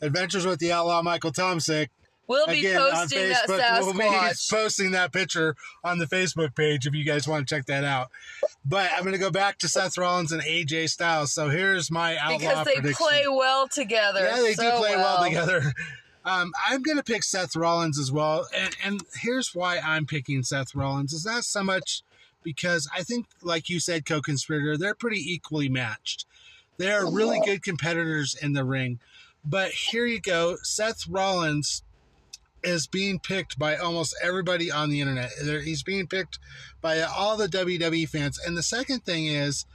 Adventures 0.00 0.46
with 0.46 0.58
the 0.58 0.72
Outlaw 0.72 1.02
Michael 1.02 1.32
Tomsik, 1.32 1.88
We'll 2.28 2.46
be 2.46 2.58
again 2.58 2.80
on 2.80 2.90
posting 2.92 3.28
that 3.28 3.48
Facebook, 3.48 3.80
we'll 3.82 3.92
be 3.92 4.34
posting 4.50 4.90
that 4.92 5.12
picture 5.12 5.54
on 5.84 5.98
the 5.98 6.06
Facebook 6.06 6.54
page 6.56 6.86
if 6.86 6.94
you 6.94 7.04
guys 7.04 7.28
want 7.28 7.46
to 7.46 7.54
check 7.54 7.66
that 7.66 7.84
out. 7.84 8.10
But 8.64 8.90
I'm 8.92 9.02
going 9.02 9.12
to 9.12 9.18
go 9.18 9.30
back 9.30 9.58
to 9.58 9.68
Seth 9.68 9.96
Rollins 9.96 10.32
and 10.32 10.42
AJ 10.42 10.90
Styles. 10.90 11.32
So 11.32 11.48
here's 11.48 11.90
my 11.90 12.16
outlaw 12.16 12.38
because 12.38 12.66
they 12.66 12.74
prediction. 12.74 13.06
play 13.06 13.24
well 13.28 13.68
together. 13.68 14.20
Yeah, 14.20 14.36
they 14.36 14.54
do 14.54 14.54
so 14.54 14.78
play 14.78 14.96
well, 14.96 15.24
together. 15.24 15.72
Um, 16.26 16.52
I'm 16.68 16.82
going 16.82 16.96
to 16.96 17.04
pick 17.04 17.22
Seth 17.22 17.54
Rollins 17.54 18.00
as 18.00 18.10
well. 18.10 18.48
And, 18.52 18.76
and 18.84 19.00
here's 19.14 19.54
why 19.54 19.78
I'm 19.78 20.06
picking 20.06 20.42
Seth 20.42 20.74
Rollins. 20.74 21.14
It's 21.14 21.24
not 21.24 21.44
so 21.44 21.62
much 21.62 22.02
because 22.42 22.88
I 22.92 23.04
think, 23.04 23.26
like 23.42 23.70
you 23.70 23.78
said, 23.78 24.06
co 24.06 24.20
conspirator, 24.20 24.76
they're 24.76 24.96
pretty 24.96 25.20
equally 25.20 25.68
matched. 25.68 26.26
They're 26.78 27.06
really 27.06 27.40
good 27.44 27.62
competitors 27.62 28.34
in 28.34 28.54
the 28.54 28.64
ring. 28.64 28.98
But 29.44 29.70
here 29.70 30.04
you 30.04 30.20
go 30.20 30.56
Seth 30.64 31.06
Rollins 31.06 31.84
is 32.62 32.86
being 32.86 33.18
picked 33.18 33.58
by 33.58 33.76
almost 33.76 34.16
everybody 34.22 34.70
on 34.70 34.90
the 34.90 35.00
internet. 35.00 35.30
He's 35.62 35.82
being 35.82 36.06
picked 36.06 36.38
by 36.80 37.00
all 37.02 37.36
the 37.36 37.48
WWE 37.48 38.08
fans. 38.08 38.38
And 38.38 38.56
the 38.56 38.62
second 38.62 39.04
thing 39.04 39.26
is 39.26 39.66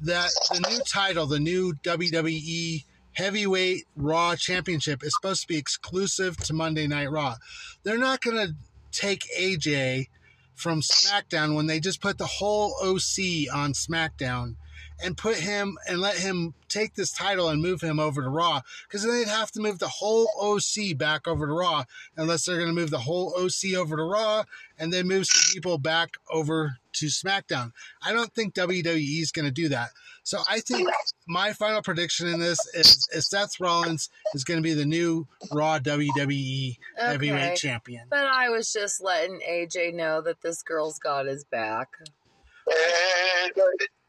that 0.00 0.30
the 0.50 0.60
new 0.68 0.80
title, 0.80 1.26
the 1.26 1.40
new 1.40 1.72
WWE 1.82 2.84
Heavyweight 3.12 3.86
Raw 3.96 4.36
Championship, 4.36 5.02
is 5.02 5.14
supposed 5.14 5.42
to 5.42 5.48
be 5.48 5.56
exclusive 5.56 6.36
to 6.38 6.52
Monday 6.52 6.86
Night 6.86 7.10
Raw. 7.10 7.36
They're 7.82 7.98
not 7.98 8.20
going 8.20 8.36
to 8.36 8.54
take 8.92 9.22
AJ 9.38 10.08
from 10.54 10.80
SmackDown 10.80 11.54
when 11.54 11.66
they 11.66 11.80
just 11.80 12.00
put 12.00 12.18
the 12.18 12.26
whole 12.26 12.74
OC 12.82 13.54
on 13.54 13.72
SmackDown 13.72 14.56
and 15.02 15.16
put 15.16 15.36
him 15.36 15.78
and 15.88 16.00
let 16.00 16.16
him 16.16 16.54
take 16.68 16.94
this 16.94 17.12
title 17.12 17.48
and 17.48 17.62
move 17.62 17.80
him 17.80 17.98
over 17.98 18.22
to 18.22 18.28
Raw 18.28 18.60
because 18.86 19.02
then 19.02 19.12
they'd 19.12 19.28
have 19.28 19.50
to 19.52 19.60
move 19.60 19.78
the 19.78 19.88
whole 19.88 20.28
OC 20.40 20.96
back 20.96 21.28
over 21.28 21.46
to 21.46 21.52
Raw 21.52 21.84
unless 22.16 22.44
they're 22.44 22.56
going 22.56 22.68
to 22.68 22.74
move 22.74 22.90
the 22.90 22.98
whole 22.98 23.34
OC 23.36 23.74
over 23.76 23.96
to 23.96 24.02
Raw 24.02 24.44
and 24.78 24.92
then 24.92 25.06
move 25.08 25.26
some 25.26 25.54
people 25.54 25.78
back 25.78 26.10
over 26.30 26.78
to 26.94 27.06
SmackDown. 27.06 27.72
I 28.02 28.12
don't 28.12 28.32
think 28.34 28.54
WWE 28.54 29.20
is 29.20 29.32
going 29.32 29.44
to 29.44 29.50
do 29.50 29.68
that. 29.68 29.90
So 30.22 30.38
I 30.48 30.60
think 30.60 30.88
my 31.28 31.52
final 31.52 31.82
prediction 31.82 32.26
in 32.26 32.40
this 32.40 32.58
is, 32.74 33.08
is 33.12 33.28
Seth 33.28 33.60
Rollins 33.60 34.10
is 34.34 34.42
going 34.44 34.58
to 34.58 34.62
be 34.62 34.74
the 34.74 34.84
new 34.84 35.28
Raw 35.52 35.78
WWE 35.78 36.76
Heavyweight 36.98 37.58
Champion. 37.58 38.06
But 38.10 38.26
I 38.26 38.48
was 38.48 38.72
just 38.72 39.00
letting 39.00 39.40
AJ 39.48 39.94
know 39.94 40.20
that 40.22 40.40
this 40.40 40.62
girl's 40.62 40.98
got 40.98 41.26
his 41.26 41.44
back. 41.44 41.88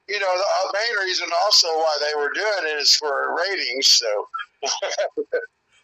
And, 0.07 0.13
you 0.15 0.19
know, 0.19 0.37
the 0.37 0.69
uh, 0.69 0.71
main 0.73 1.05
reason 1.07 1.27
also 1.45 1.67
why 1.67 1.97
they 1.99 2.15
were 2.19 2.31
doing 2.33 2.73
it 2.73 2.81
is 2.81 2.95
for 2.95 3.35
ratings. 3.35 3.87
So, 3.87 4.27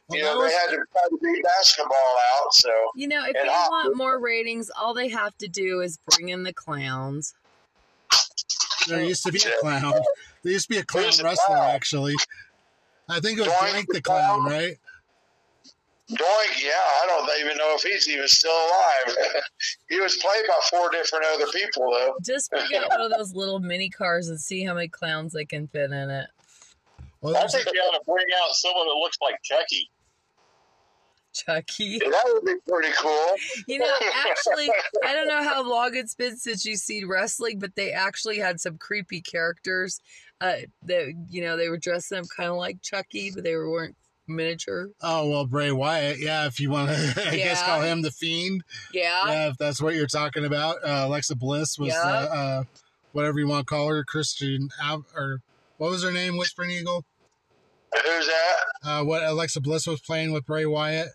Well, 0.10 0.18
you 0.20 0.26
that 0.26 0.34
know, 0.34 0.38
was- 0.40 0.52
they 0.52 0.58
had 0.58 0.68
to 0.68 0.76
try 0.92 1.02
to 1.10 1.18
beat 1.22 1.44
basketball 1.44 2.16
out. 2.42 2.54
So, 2.54 2.70
You 2.96 3.08
know, 3.08 3.22
if 3.22 3.36
And 3.36 3.48
they 3.48 3.54
I- 3.54 3.68
want 3.70 3.96
more 3.96 4.20
ratings, 4.20 4.70
all 4.78 4.94
they 4.94 5.08
have 5.10 5.38
to 5.38 5.48
do 5.48 5.80
is 5.82 5.98
bring 6.10 6.30
in 6.30 6.44
the 6.44 6.54
clowns. 6.54 7.34
There 8.88 9.02
used 9.02 9.24
to 9.26 9.32
be 9.32 9.40
a 9.40 9.52
clown. 9.62 9.94
There 10.44 10.52
used 10.52 10.68
to 10.68 10.76
be 10.76 10.78
a 10.80 10.84
clown 10.84 11.06
Who's 11.06 11.18
the 11.20 11.24
wrestler, 11.24 11.56
clown? 11.56 11.70
actually. 11.76 12.16
I 13.08 13.22
think 13.22 13.40
it 13.40 13.44
was 13.44 13.54
Doink 13.54 13.70
Doink 13.76 13.88
the 13.88 13.94
the 13.94 14.02
clown, 14.02 14.42
Clown? 14.42 14.52
right? 14.52 14.78
Doink, 16.12 16.62
yeah, 16.62 16.72
I 17.02 17.08
don't 17.08 17.30
even 17.40 17.58
know 17.58 17.76
if 17.76 17.82
he's 17.82 18.10
even 18.10 18.28
still 18.28 18.52
alive. 18.52 19.16
he 19.90 20.00
was 20.02 20.18
played 20.18 20.44
by 20.48 20.60
four 20.70 20.90
different 20.92 21.26
other 21.34 21.48
people, 21.48 21.90
though. 21.92 22.16
Just 22.22 22.52
bring 22.52 22.68
out 22.76 22.90
one 22.90 23.02
of 23.02 23.12
those 23.12 23.34
little 23.34 23.60
mini 23.60 23.90
cars 23.90 24.28
and 24.28 24.40
see 24.40 24.66
how 24.66 24.74
many 24.74 24.90
clowns 24.90 25.32
they 25.32 25.46
can 25.46 25.68
fit 25.68 25.92
in 25.92 26.10
it. 26.10 26.28
Well, 27.22 27.38
I 27.38 27.40
there's, 27.40 27.54
think 27.54 27.68
you 27.74 27.80
ought 27.80 27.98
to 27.98 28.04
bring 28.06 28.26
out 28.44 28.54
someone 28.54 28.86
that 28.88 28.96
looks 28.96 29.18
like 29.22 29.36
Chucky. 29.44 29.90
Chucky. 31.34 32.00
That 32.00 32.24
would 32.26 32.46
be 32.46 32.56
pretty 32.68 32.94
cool. 33.00 33.28
You 33.68 33.80
know, 33.80 33.94
actually, 34.30 34.70
I 35.06 35.14
don't 35.14 35.28
know 35.28 35.42
how 35.42 35.68
long 35.68 35.96
it's 35.96 36.16
been 36.16 36.36
since 36.36 36.66
you've 36.66 36.80
seen 36.80 37.08
wrestling, 37.08 37.60
but 37.60 37.76
they 37.76 37.92
actually 37.94 38.40
had 38.40 38.60
some 38.60 38.78
creepy 38.78 39.22
characters. 39.22 40.02
Uh, 40.42 40.56
that 40.84 41.14
you 41.30 41.42
know, 41.42 41.56
they 41.56 41.70
were 41.70 41.78
dressing 41.78 42.18
up 42.18 42.26
kind 42.36 42.50
of 42.50 42.58
like 42.58 42.82
Chucky, 42.82 43.32
but 43.34 43.46
they 43.46 43.56
weren't 43.56 43.96
miniature. 44.28 44.90
oh, 45.02 45.30
well, 45.30 45.46
Bray 45.46 45.72
Wyatt. 45.72 46.20
Yeah, 46.20 46.46
if 46.48 46.60
you 46.60 46.70
want 46.70 46.90
to, 46.90 46.96
I 47.28 47.36
guess, 47.36 47.62
call 47.64 47.82
him 47.82 48.02
the 48.02 48.12
Fiend. 48.12 48.64
Yeah, 48.94 49.28
Yeah, 49.28 49.48
if 49.50 49.58
that's 49.58 49.82
what 49.82 49.96
you're 49.96 50.08
talking 50.08 50.46
about. 50.46 50.78
Uh, 50.84 51.06
Alexa 51.08 51.36
Bliss 51.36 51.78
was, 51.78 51.90
Yeah. 51.90 52.02
uh, 52.02 52.36
uh, 52.36 52.64
whatever 53.12 53.40
you 53.40 53.48
want 53.48 53.68
to 53.68 53.74
call 53.74 53.88
her, 53.90 54.04
Christian, 54.04 54.70
Av- 54.84 55.06
or 55.16 55.42
what 55.78 55.90
was 55.92 56.04
her 56.04 56.12
name, 56.12 56.38
Whispering 56.38 56.72
Eagle? 56.72 57.04
Who's 57.94 58.28
that? 58.28 58.56
Uh, 58.84 59.04
what 59.04 59.24
Alexa 59.24 59.62
Bliss 59.62 59.86
was 59.88 60.02
playing 60.02 60.32
with 60.32 60.46
Bray 60.46 60.66
Wyatt? 60.66 61.10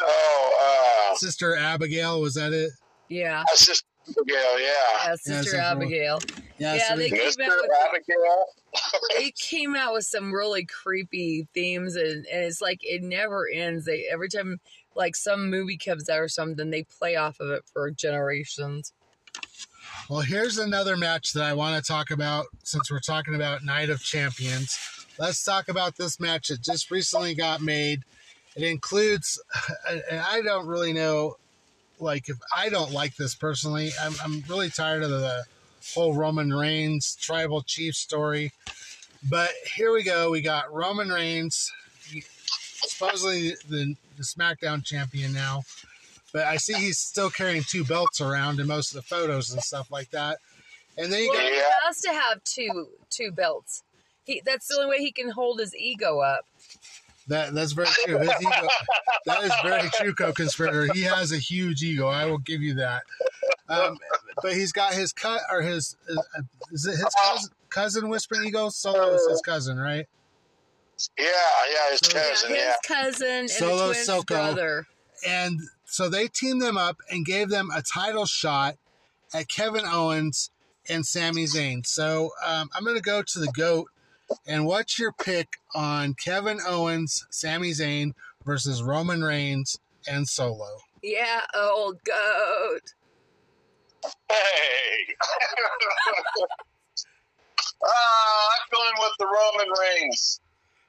Oh, 0.00 1.08
uh, 1.12 1.16
Sister 1.16 1.56
Abigail, 1.56 2.20
was 2.20 2.34
that 2.34 2.52
it? 2.52 2.70
yeah, 3.08 3.42
that's 3.48 3.66
just 3.66 3.84
Abigail, 4.08 4.60
yeah. 4.60 4.66
yeah, 5.06 5.14
Sister 5.16 5.50
so- 5.50 5.58
Abigail. 5.58 6.18
Yeah, 6.58 6.74
Yeah, 6.74 6.88
so 6.88 6.96
they 6.96 7.10
they- 7.10 7.16
came 7.18 7.28
Mr. 7.28 7.44
out 7.44 7.58
with 7.60 7.70
Abigail. 7.88 8.44
They 9.16 9.32
came 9.32 9.74
out 9.74 9.92
with 9.94 10.04
some 10.04 10.32
really 10.32 10.64
creepy 10.64 11.46
themes 11.54 11.96
and, 11.96 12.26
and 12.26 12.44
it's 12.44 12.60
like 12.60 12.80
it 12.82 13.02
never 13.02 13.48
ends 13.52 13.84
they 13.86 14.06
every 14.10 14.28
time 14.28 14.58
like 14.94 15.16
some 15.16 15.50
movie 15.50 15.78
comes 15.78 16.08
out 16.08 16.20
or 16.20 16.28
something 16.28 16.70
they 16.70 16.82
play 16.82 17.16
off 17.16 17.40
of 17.40 17.50
it 17.50 17.62
for 17.72 17.90
generations 17.90 18.92
Well, 20.08 20.20
here's 20.20 20.58
another 20.58 20.96
match 20.96 21.32
that 21.32 21.44
I 21.44 21.54
want 21.54 21.82
to 21.82 21.86
talk 21.86 22.10
about 22.10 22.46
since 22.62 22.90
we're 22.90 23.00
talking 23.00 23.34
about 23.34 23.64
Night 23.64 23.90
of 23.90 24.02
Champions. 24.02 24.78
Let's 25.18 25.42
talk 25.44 25.68
about 25.68 25.96
this 25.96 26.20
match 26.20 26.48
that 26.48 26.62
just 26.62 26.90
recently 26.90 27.34
got 27.34 27.60
made. 27.60 28.02
It 28.56 28.62
includes, 28.62 29.40
and 29.90 30.20
I 30.20 30.40
don't 30.42 30.66
really 30.66 30.92
know, 30.92 31.36
like, 32.00 32.28
if 32.28 32.36
I 32.56 32.68
don't 32.68 32.92
like 32.92 33.16
this 33.16 33.34
personally, 33.34 33.90
I'm, 34.00 34.14
I'm 34.22 34.42
really 34.48 34.70
tired 34.70 35.02
of 35.02 35.10
the 35.10 35.44
whole 35.94 36.14
Roman 36.14 36.52
Reigns 36.52 37.16
tribal 37.16 37.62
chief 37.62 37.94
story. 37.94 38.52
But 39.28 39.50
here 39.76 39.92
we 39.92 40.02
go. 40.02 40.30
We 40.30 40.40
got 40.40 40.72
Roman 40.72 41.08
Reigns, 41.08 41.72
supposedly 42.82 43.50
the, 43.68 43.94
the 44.16 44.22
SmackDown 44.22 44.84
champion 44.84 45.32
now 45.32 45.62
but 46.32 46.44
I 46.44 46.56
see 46.56 46.74
he's 46.74 46.98
still 46.98 47.30
carrying 47.30 47.62
two 47.62 47.84
belts 47.84 48.20
around 48.20 48.60
in 48.60 48.66
most 48.66 48.90
of 48.90 48.96
the 48.96 49.02
photos 49.02 49.50
and 49.50 49.62
stuff 49.62 49.90
like 49.90 50.10
that. 50.10 50.38
And 50.96 51.12
then 51.12 51.22
you 51.22 51.30
well 51.30 51.42
got 51.42 51.52
he 51.52 51.62
has 51.86 52.00
to 52.02 52.12
have 52.12 52.44
two 52.44 52.88
two 53.08 53.30
belts 53.30 53.82
he 54.24 54.42
that's 54.44 54.66
the 54.68 54.76
only 54.76 54.90
way 54.90 54.98
he 54.98 55.12
can 55.12 55.30
hold 55.30 55.60
his 55.60 55.74
ego 55.74 56.20
up 56.20 56.44
that. 57.28 57.54
That's 57.54 57.72
very 57.72 57.88
true. 58.04 58.18
His 58.18 58.30
ego, 58.40 58.68
that 59.26 59.44
is 59.44 59.52
very 59.62 59.88
true, 59.90 60.14
co-conspirator. 60.14 60.92
He 60.94 61.02
has 61.02 61.30
a 61.30 61.36
huge 61.36 61.82
ego. 61.82 62.08
I 62.08 62.24
will 62.24 62.38
give 62.38 62.62
you 62.62 62.74
that. 62.74 63.02
Um, 63.68 63.98
but 64.42 64.52
he's 64.54 64.72
got 64.72 64.94
his 64.94 65.12
cut 65.12 65.40
or 65.50 65.62
his 65.62 65.96
uh, 66.10 66.22
is 66.72 66.86
it 66.86 66.92
his 66.96 67.14
cousin, 67.22 67.50
cousin 67.70 68.08
Whispering 68.08 68.46
Eagle? 68.46 68.70
Solo 68.70 69.14
is 69.14 69.26
his 69.28 69.40
cousin, 69.40 69.78
right? 69.78 70.06
Yeah, 71.18 71.24
yeah, 71.72 71.90
his 71.90 72.00
Yeah, 72.02 72.20
cousin, 72.20 72.50
yeah, 72.50 72.56
his 72.56 72.64
yeah. 72.64 72.74
cousin 72.86 73.28
and 73.28 73.50
Solo 73.50 73.88
the 73.88 73.94
Soko. 73.94 74.34
brother 74.34 74.86
And 75.26 75.60
so 75.84 76.08
they 76.08 76.28
teamed 76.28 76.62
them 76.62 76.76
up 76.76 76.98
and 77.10 77.24
gave 77.24 77.48
them 77.48 77.70
a 77.74 77.82
title 77.82 78.26
shot 78.26 78.76
at 79.34 79.48
Kevin 79.48 79.84
Owens 79.86 80.50
and 80.88 81.04
Sami 81.06 81.44
Zayn. 81.44 81.86
So 81.86 82.30
um, 82.46 82.68
I'm 82.74 82.84
going 82.84 82.96
to 82.96 83.02
go 83.02 83.22
to 83.22 83.38
the 83.38 83.52
GOAT. 83.52 83.88
And 84.46 84.66
what's 84.66 84.98
your 84.98 85.12
pick 85.12 85.56
on 85.74 86.14
Kevin 86.14 86.58
Owens, 86.66 87.26
Sami 87.30 87.70
Zayn 87.70 88.12
versus 88.44 88.82
Roman 88.82 89.22
Reigns 89.22 89.78
and 90.06 90.28
Solo? 90.28 90.68
yeah 91.02 91.42
old 91.54 92.02
goat 92.02 92.92
Hey! 94.28 95.14
Ah, 97.84 98.48
I'm 98.54 98.76
going 98.76 98.94
with 98.98 99.12
the 99.18 99.26
Roman 99.26 99.72
Reigns. 99.80 100.40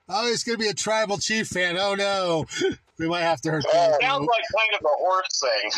Oh, 0.07 0.27
he's 0.27 0.43
going 0.43 0.57
to 0.57 0.63
be 0.63 0.69
a 0.69 0.73
tribal 0.73 1.17
chief 1.19 1.47
fan. 1.47 1.77
Oh, 1.77 1.95
no. 1.95 2.45
We 2.99 3.07
might 3.07 3.21
have 3.21 3.39
to 3.43 3.51
hurt 3.51 3.63
that. 3.71 4.01
Sounds 4.01 4.27
like 4.27 4.43
kind 4.59 4.73
of 4.77 4.83
a 4.83 4.95
horse 4.99 5.41
thing. 5.41 5.71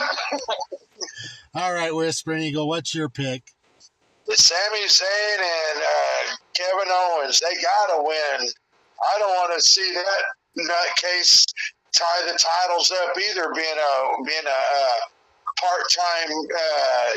All 1.53 1.71
right, 1.71 1.93
Whispering 1.93 2.41
Eagle, 2.41 2.67
what's 2.67 2.95
your 2.95 3.09
pick? 3.09 3.43
Sami 4.27 4.87
Zayn 4.87 5.37
and 5.37 5.77
uh, 5.83 6.35
Kevin 6.55 6.89
Owens, 6.89 7.39
they 7.39 7.53
gotta 7.61 8.01
win. 8.01 8.49
I 9.03 9.19
don't 9.19 9.35
want 9.35 9.53
to 9.53 9.61
see 9.61 9.93
that 9.93 10.23
nutcase 10.57 11.45
tie 11.95 12.25
the 12.25 12.39
titles 12.39 12.91
up 12.91 13.15
either, 13.15 13.53
being 13.53 13.67
a 13.67 14.23
being 14.25 14.47
a 14.47 14.49
uh, 14.49 14.90
part 15.61 15.83
time, 15.95 16.31
uh, 16.31 17.09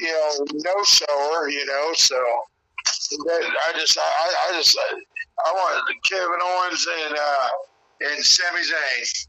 you 0.00 0.06
know, 0.06 0.46
no 0.52 0.84
shower. 0.84 1.48
You 1.48 1.64
know, 1.66 1.90
so 1.94 2.16
I 3.12 3.72
just, 3.74 3.98
I, 3.98 4.34
I 4.50 4.52
just, 4.54 4.78
I 5.44 5.52
want 5.52 5.84
Kevin 6.04 6.40
Owens 6.42 6.86
and 7.06 7.16
uh, 7.18 7.48
and 8.12 8.24
Sami 8.24 8.60
Zayn. 8.60 9.26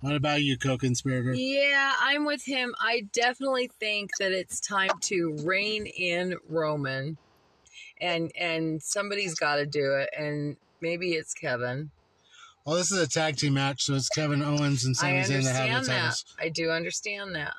What 0.00 0.16
about 0.16 0.42
you, 0.42 0.58
co-conspirator? 0.58 1.32
Yeah, 1.34 1.94
I'm 1.98 2.26
with 2.26 2.44
him. 2.44 2.74
I 2.78 3.08
definitely 3.14 3.70
think 3.80 4.10
that 4.20 4.32
it's 4.32 4.60
time 4.60 4.90
to 5.04 5.34
rein 5.44 5.86
in 5.86 6.36
Roman, 6.46 7.16
and 8.02 8.30
and 8.38 8.82
somebody's 8.82 9.34
got 9.34 9.56
to 9.56 9.64
do 9.64 9.94
it, 9.94 10.10
and 10.18 10.58
maybe 10.82 11.12
it's 11.12 11.32
Kevin. 11.32 11.90
Well, 12.66 12.76
this 12.76 12.92
is 12.92 12.98
a 12.98 13.08
tag 13.08 13.36
team 13.36 13.54
match, 13.54 13.84
so 13.84 13.94
it's 13.94 14.10
Kevin 14.10 14.42
Owens 14.42 14.84
and 14.84 14.94
Sami 14.94 15.20
I 15.20 15.22
Zayn 15.22 15.44
that 15.44 15.54
have 15.54 15.70
understand 15.70 15.84
the 15.84 15.88
that. 15.88 15.98
titles. 16.00 16.24
I 16.38 16.48
do 16.50 16.70
understand 16.70 17.34
that. 17.34 17.54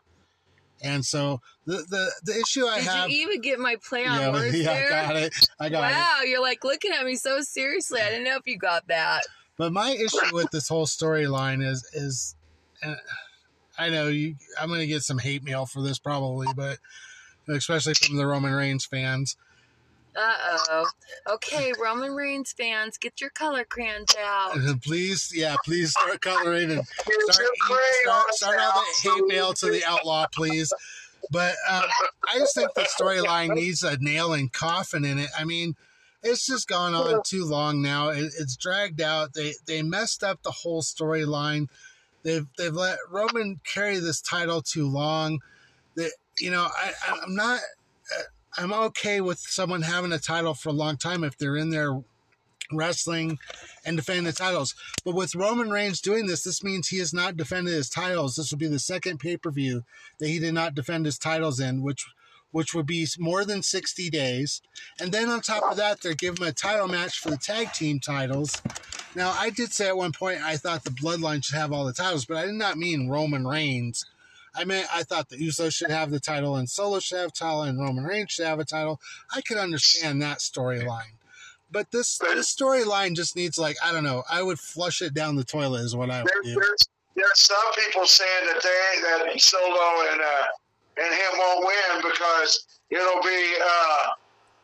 And 0.83 1.05
so 1.05 1.41
the 1.65 1.77
the, 1.89 2.11
the 2.23 2.39
issue 2.39 2.65
I 2.65 2.79
Did 2.79 2.87
have. 2.87 3.07
Did 3.07 3.15
you 3.15 3.27
even 3.27 3.41
get 3.41 3.59
my 3.59 3.77
play 3.87 4.05
on 4.05 4.19
yeah, 4.19 4.29
words 4.33 4.57
yeah, 4.57 4.71
I 4.71 4.73
there? 4.73 4.89
got 4.89 5.15
it. 5.15 5.35
I 5.59 5.69
got 5.69 5.91
it. 5.91 5.95
Wow, 5.95 6.21
you're 6.25 6.41
like 6.41 6.63
looking 6.63 6.91
at 6.91 7.05
me 7.05 7.15
so 7.15 7.41
seriously. 7.41 8.01
I 8.01 8.09
didn't 8.09 8.25
know 8.25 8.35
if 8.35 8.47
you 8.47 8.57
got 8.57 8.87
that. 8.87 9.23
But 9.57 9.71
my 9.71 9.91
issue 9.91 10.33
with 10.33 10.51
this 10.51 10.67
whole 10.67 10.85
storyline 10.85 11.65
is 11.65 11.87
is, 11.93 12.35
and 12.81 12.97
I 13.77 13.89
know 13.89 14.09
you. 14.09 14.35
I'm 14.59 14.67
going 14.67 14.81
to 14.81 14.87
get 14.87 15.01
some 15.01 15.17
hate 15.17 15.43
mail 15.43 15.65
for 15.65 15.81
this 15.81 15.97
probably, 15.97 16.47
but 16.55 16.77
especially 17.47 17.93
from 17.93 18.17
the 18.17 18.27
Roman 18.27 18.53
Reigns 18.53 18.85
fans. 18.85 19.37
Uh 20.15 20.33
oh. 20.69 20.85
Okay, 21.27 21.73
Roman 21.81 22.15
Reigns 22.15 22.53
fans, 22.53 22.97
get 22.97 23.19
your 23.19 23.29
color 23.31 23.65
crayons 23.65 24.15
out. 24.19 24.57
please, 24.83 25.31
yeah, 25.35 25.55
please 25.65 25.91
start 25.91 26.21
coloring 26.21 26.71
and 26.71 26.87
start, 26.87 27.09
your 27.09 27.31
start, 27.31 27.49
crayons 27.61 28.37
start 28.37 28.59
all 28.59 28.75
now. 28.75 28.81
the 29.03 29.09
hate 29.09 29.27
mail 29.27 29.53
to 29.53 29.71
the 29.71 29.83
outlaw, 29.85 30.25
please. 30.33 30.71
But 31.31 31.55
um, 31.69 31.83
I 32.29 32.37
just 32.37 32.55
think 32.55 32.73
the 32.75 32.87
storyline 32.99 33.55
needs 33.55 33.83
a 33.83 33.97
nail 33.97 34.33
and 34.33 34.51
coffin 34.51 35.03
in 35.03 35.19
it. 35.19 35.29
I 35.37 35.43
mean, 35.43 35.75
it's 36.23 36.45
just 36.45 36.67
gone 36.67 36.95
on 36.95 37.21
too 37.23 37.45
long 37.45 37.81
now. 37.81 38.09
It, 38.09 38.33
it's 38.39 38.55
dragged 38.55 39.01
out. 39.01 39.33
They 39.33 39.53
they 39.65 39.81
messed 39.81 40.23
up 40.23 40.41
the 40.43 40.51
whole 40.51 40.81
storyline. 40.81 41.67
They've 42.23 42.47
they've 42.57 42.73
let 42.73 42.97
Roman 43.09 43.59
carry 43.63 43.99
this 43.99 44.21
title 44.21 44.61
too 44.61 44.87
long. 44.87 45.39
That 45.95 46.11
you 46.39 46.51
know, 46.51 46.67
I 46.75 46.93
I'm 47.21 47.35
not. 47.35 47.59
I'm 48.57 48.73
okay 48.73 49.21
with 49.21 49.39
someone 49.39 49.81
having 49.81 50.11
a 50.11 50.19
title 50.19 50.53
for 50.53 50.69
a 50.69 50.73
long 50.73 50.97
time 50.97 51.23
if 51.23 51.37
they're 51.37 51.57
in 51.57 51.69
there 51.69 52.01
wrestling 52.71 53.37
and 53.85 53.97
defending 53.97 54.25
the 54.25 54.31
titles. 54.31 54.75
But 55.03 55.15
with 55.15 55.35
Roman 55.35 55.69
Reigns 55.69 56.01
doing 56.01 56.25
this, 56.25 56.43
this 56.43 56.63
means 56.63 56.87
he 56.87 56.99
has 56.99 57.13
not 57.13 57.37
defended 57.37 57.73
his 57.73 57.89
titles. 57.89 58.35
This 58.35 58.51
will 58.51 58.57
be 58.57 58.67
the 58.67 58.79
second 58.79 59.19
pay 59.19 59.37
per 59.37 59.51
view 59.51 59.83
that 60.19 60.27
he 60.27 60.39
did 60.39 60.53
not 60.53 60.75
defend 60.75 61.05
his 61.05 61.17
titles 61.17 61.59
in, 61.59 61.81
which 61.81 62.05
which 62.51 62.73
would 62.73 62.85
be 62.85 63.05
more 63.19 63.43
than 63.43 63.61
60 63.61 64.09
days. 64.09 64.61
And 64.97 65.11
then 65.11 65.27
on 65.27 65.41
top 65.41 65.69
of 65.69 65.75
that, 65.75 65.99
they're 65.99 66.13
giving 66.13 66.47
a 66.47 66.53
title 66.53 66.87
match 66.87 67.19
for 67.19 67.29
the 67.29 67.37
tag 67.37 67.73
team 67.73 67.99
titles. 67.99 68.61
Now, 69.13 69.35
I 69.37 69.49
did 69.49 69.73
say 69.73 69.89
at 69.89 69.97
one 69.97 70.13
point 70.13 70.41
I 70.41 70.55
thought 70.55 70.85
the 70.85 70.89
Bloodline 70.89 71.43
should 71.43 71.57
have 71.57 71.73
all 71.73 71.83
the 71.83 71.91
titles, 71.91 72.25
but 72.25 72.37
I 72.37 72.45
did 72.45 72.55
not 72.55 72.77
mean 72.77 73.09
Roman 73.09 73.45
Reigns. 73.45 74.05
I 74.57 74.63
meant 74.63 74.87
I 74.93 75.03
thought 75.03 75.29
the 75.29 75.37
Usos 75.37 75.73
should 75.73 75.91
have 75.91 76.11
the 76.11 76.19
title 76.19 76.55
and 76.55 76.69
Solo 76.69 76.99
should 76.99 77.19
have 77.19 77.29
a 77.29 77.31
title 77.31 77.63
and 77.63 77.79
Roman 77.79 78.05
Reigns 78.05 78.31
should 78.31 78.45
have 78.45 78.59
a 78.59 78.65
title. 78.65 78.99
I 79.33 79.41
could 79.41 79.57
understand 79.57 80.21
that 80.21 80.39
storyline. 80.39 81.15
But 81.71 81.91
this 81.91 82.17
this 82.19 82.55
storyline 82.55 83.15
just 83.15 83.35
needs 83.35 83.57
like 83.57 83.75
I 83.83 83.91
don't 83.91 84.03
know. 84.03 84.23
I 84.29 84.41
would 84.41 84.59
flush 84.59 85.01
it 85.01 85.13
down 85.13 85.35
the 85.35 85.43
toilet 85.43 85.81
is 85.81 85.95
what 85.95 86.09
I 86.09 86.23
would 86.23 86.31
do. 86.43 86.55
there's, 86.55 86.87
there's 87.15 87.39
some 87.39 87.73
people 87.75 88.05
saying 88.05 88.45
that 88.47 88.61
they 88.63 89.01
that 89.01 89.41
Solo 89.41 90.11
and 90.11 90.21
uh, 90.21 91.03
and 91.03 91.13
him 91.13 91.39
won't 91.39 91.65
win 91.65 92.11
because 92.11 92.65
it'll 92.89 93.21
be 93.21 93.55
uh, 93.61 94.07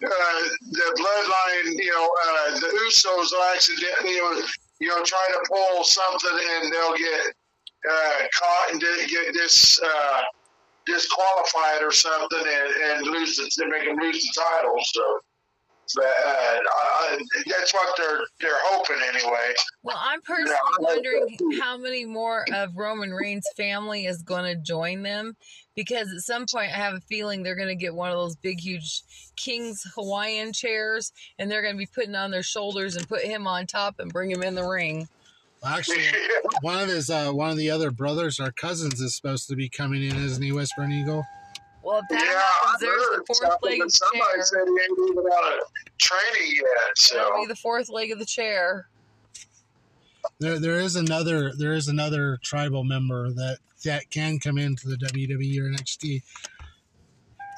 uh, 0.05 0.41
the 0.71 0.87
bloodline. 0.99 1.83
You 1.83 1.91
know, 1.91 2.09
uh, 2.25 2.59
the 2.59 2.67
Usos 2.87 3.31
will 3.31 3.43
accidentally 3.55 4.11
you 4.11 4.21
know, 4.21 4.41
you 4.79 4.87
know 4.89 5.03
try 5.03 5.25
to 5.31 5.39
pull 5.49 5.83
something 5.83 6.39
and 6.61 6.71
they'll 6.71 6.97
get 6.97 7.35
uh, 7.89 8.27
caught 8.33 8.71
and 8.71 8.81
get 8.81 9.33
this. 9.33 9.79
Uh, 9.81 10.21
disqualified 10.87 11.83
or 11.83 11.91
something 11.91 12.39
and, 12.39 12.97
and 12.97 13.05
lose 13.05 13.35
the, 13.37 13.47
they 13.55 13.67
make 13.67 13.85
them 13.85 13.95
lose 14.01 14.19
the 14.23 14.41
title 14.41 14.75
so 14.81 15.19
but, 15.95 16.05
uh, 16.05 16.07
I, 16.27 17.17
that's 17.47 17.73
what 17.73 17.95
they're 17.97 18.21
they're 18.39 18.59
hoping 18.63 18.97
anyway. 19.13 19.53
Well, 19.83 19.99
I'm 19.99 20.21
personally 20.21 20.55
wondering 20.79 21.37
how 21.59 21.77
many 21.77 22.05
more 22.05 22.45
of 22.53 22.75
Roman 22.75 23.13
Reigns' 23.13 23.47
family 23.57 24.05
is 24.05 24.21
going 24.21 24.45
to 24.45 24.61
join 24.61 25.03
them 25.03 25.35
because 25.75 26.11
at 26.13 26.21
some 26.21 26.45
point 26.51 26.71
I 26.71 26.77
have 26.77 26.93
a 26.93 27.01
feeling 27.01 27.43
they're 27.43 27.55
going 27.55 27.67
to 27.67 27.75
get 27.75 27.93
one 27.93 28.11
of 28.11 28.17
those 28.17 28.35
big, 28.35 28.59
huge 28.59 29.01
King's 29.35 29.83
Hawaiian 29.95 30.53
chairs 30.53 31.11
and 31.39 31.49
they're 31.49 31.61
going 31.61 31.75
to 31.75 31.79
be 31.79 31.89
putting 31.93 32.15
on 32.15 32.31
their 32.31 32.43
shoulders 32.43 32.95
and 32.95 33.07
put 33.07 33.23
him 33.23 33.47
on 33.47 33.67
top 33.67 33.99
and 33.99 34.13
bring 34.13 34.31
him 34.31 34.43
in 34.43 34.55
the 34.55 34.67
ring. 34.67 35.07
Well, 35.61 35.77
actually, 35.77 36.03
one 36.61 36.79
of 36.79 36.89
his 36.89 37.09
uh, 37.09 37.31
one 37.31 37.51
of 37.51 37.57
the 37.57 37.69
other 37.69 37.91
brothers 37.91 38.39
or 38.39 38.51
cousins 38.51 38.99
is 38.99 39.15
supposed 39.15 39.47
to 39.49 39.55
be 39.55 39.69
coming 39.69 40.03
in, 40.03 40.15
isn't 40.17 40.41
he, 40.41 40.51
Whispering 40.51 40.91
Eagle? 40.91 41.23
Well, 41.83 41.99
if 41.99 42.05
that 42.09 42.23
yeah, 42.23 42.41
happens, 42.41 42.79
there's 42.81 43.03
the 43.17 43.23
fourth 43.27 43.63
leg 43.63 43.73
of 43.73 43.79
but 43.79 43.85
the 43.85 43.91
somebody 43.91 44.31
chair. 44.37 44.43
said 44.43 44.59
he 44.65 44.71
ain't 44.71 45.11
even 45.11 45.23
out 45.31 45.59
of 45.59 45.97
training 45.97 46.55
yet. 46.55 46.97
so 46.97 47.15
That'll 47.17 47.41
be 47.41 47.47
the 47.47 47.55
fourth 47.55 47.89
leg 47.89 48.11
of 48.11 48.19
the 48.19 48.25
chair. 48.25 48.87
There, 50.39 50.59
there 50.59 50.79
is 50.79 50.95
another 50.95 51.51
there 51.57 51.73
is 51.73 51.87
another 51.87 52.39
tribal 52.43 52.83
member 52.83 53.31
that 53.31 53.57
that 53.83 54.09
can 54.11 54.39
come 54.39 54.57
into 54.57 54.87
the 54.87 54.95
WWE 54.95 55.59
or 55.59 55.69
NXT, 55.69 56.21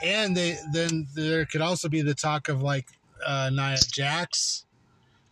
and 0.04 0.36
they 0.36 0.58
then 0.74 1.08
there 1.16 1.46
could 1.46 1.62
also 1.62 1.89
be 1.89 2.02
the 2.02 2.13
talk 2.13 2.50
of 2.50 2.62
like 2.62 2.88
uh, 3.26 3.50
Nia 3.54 3.78
Jax. 3.92 4.66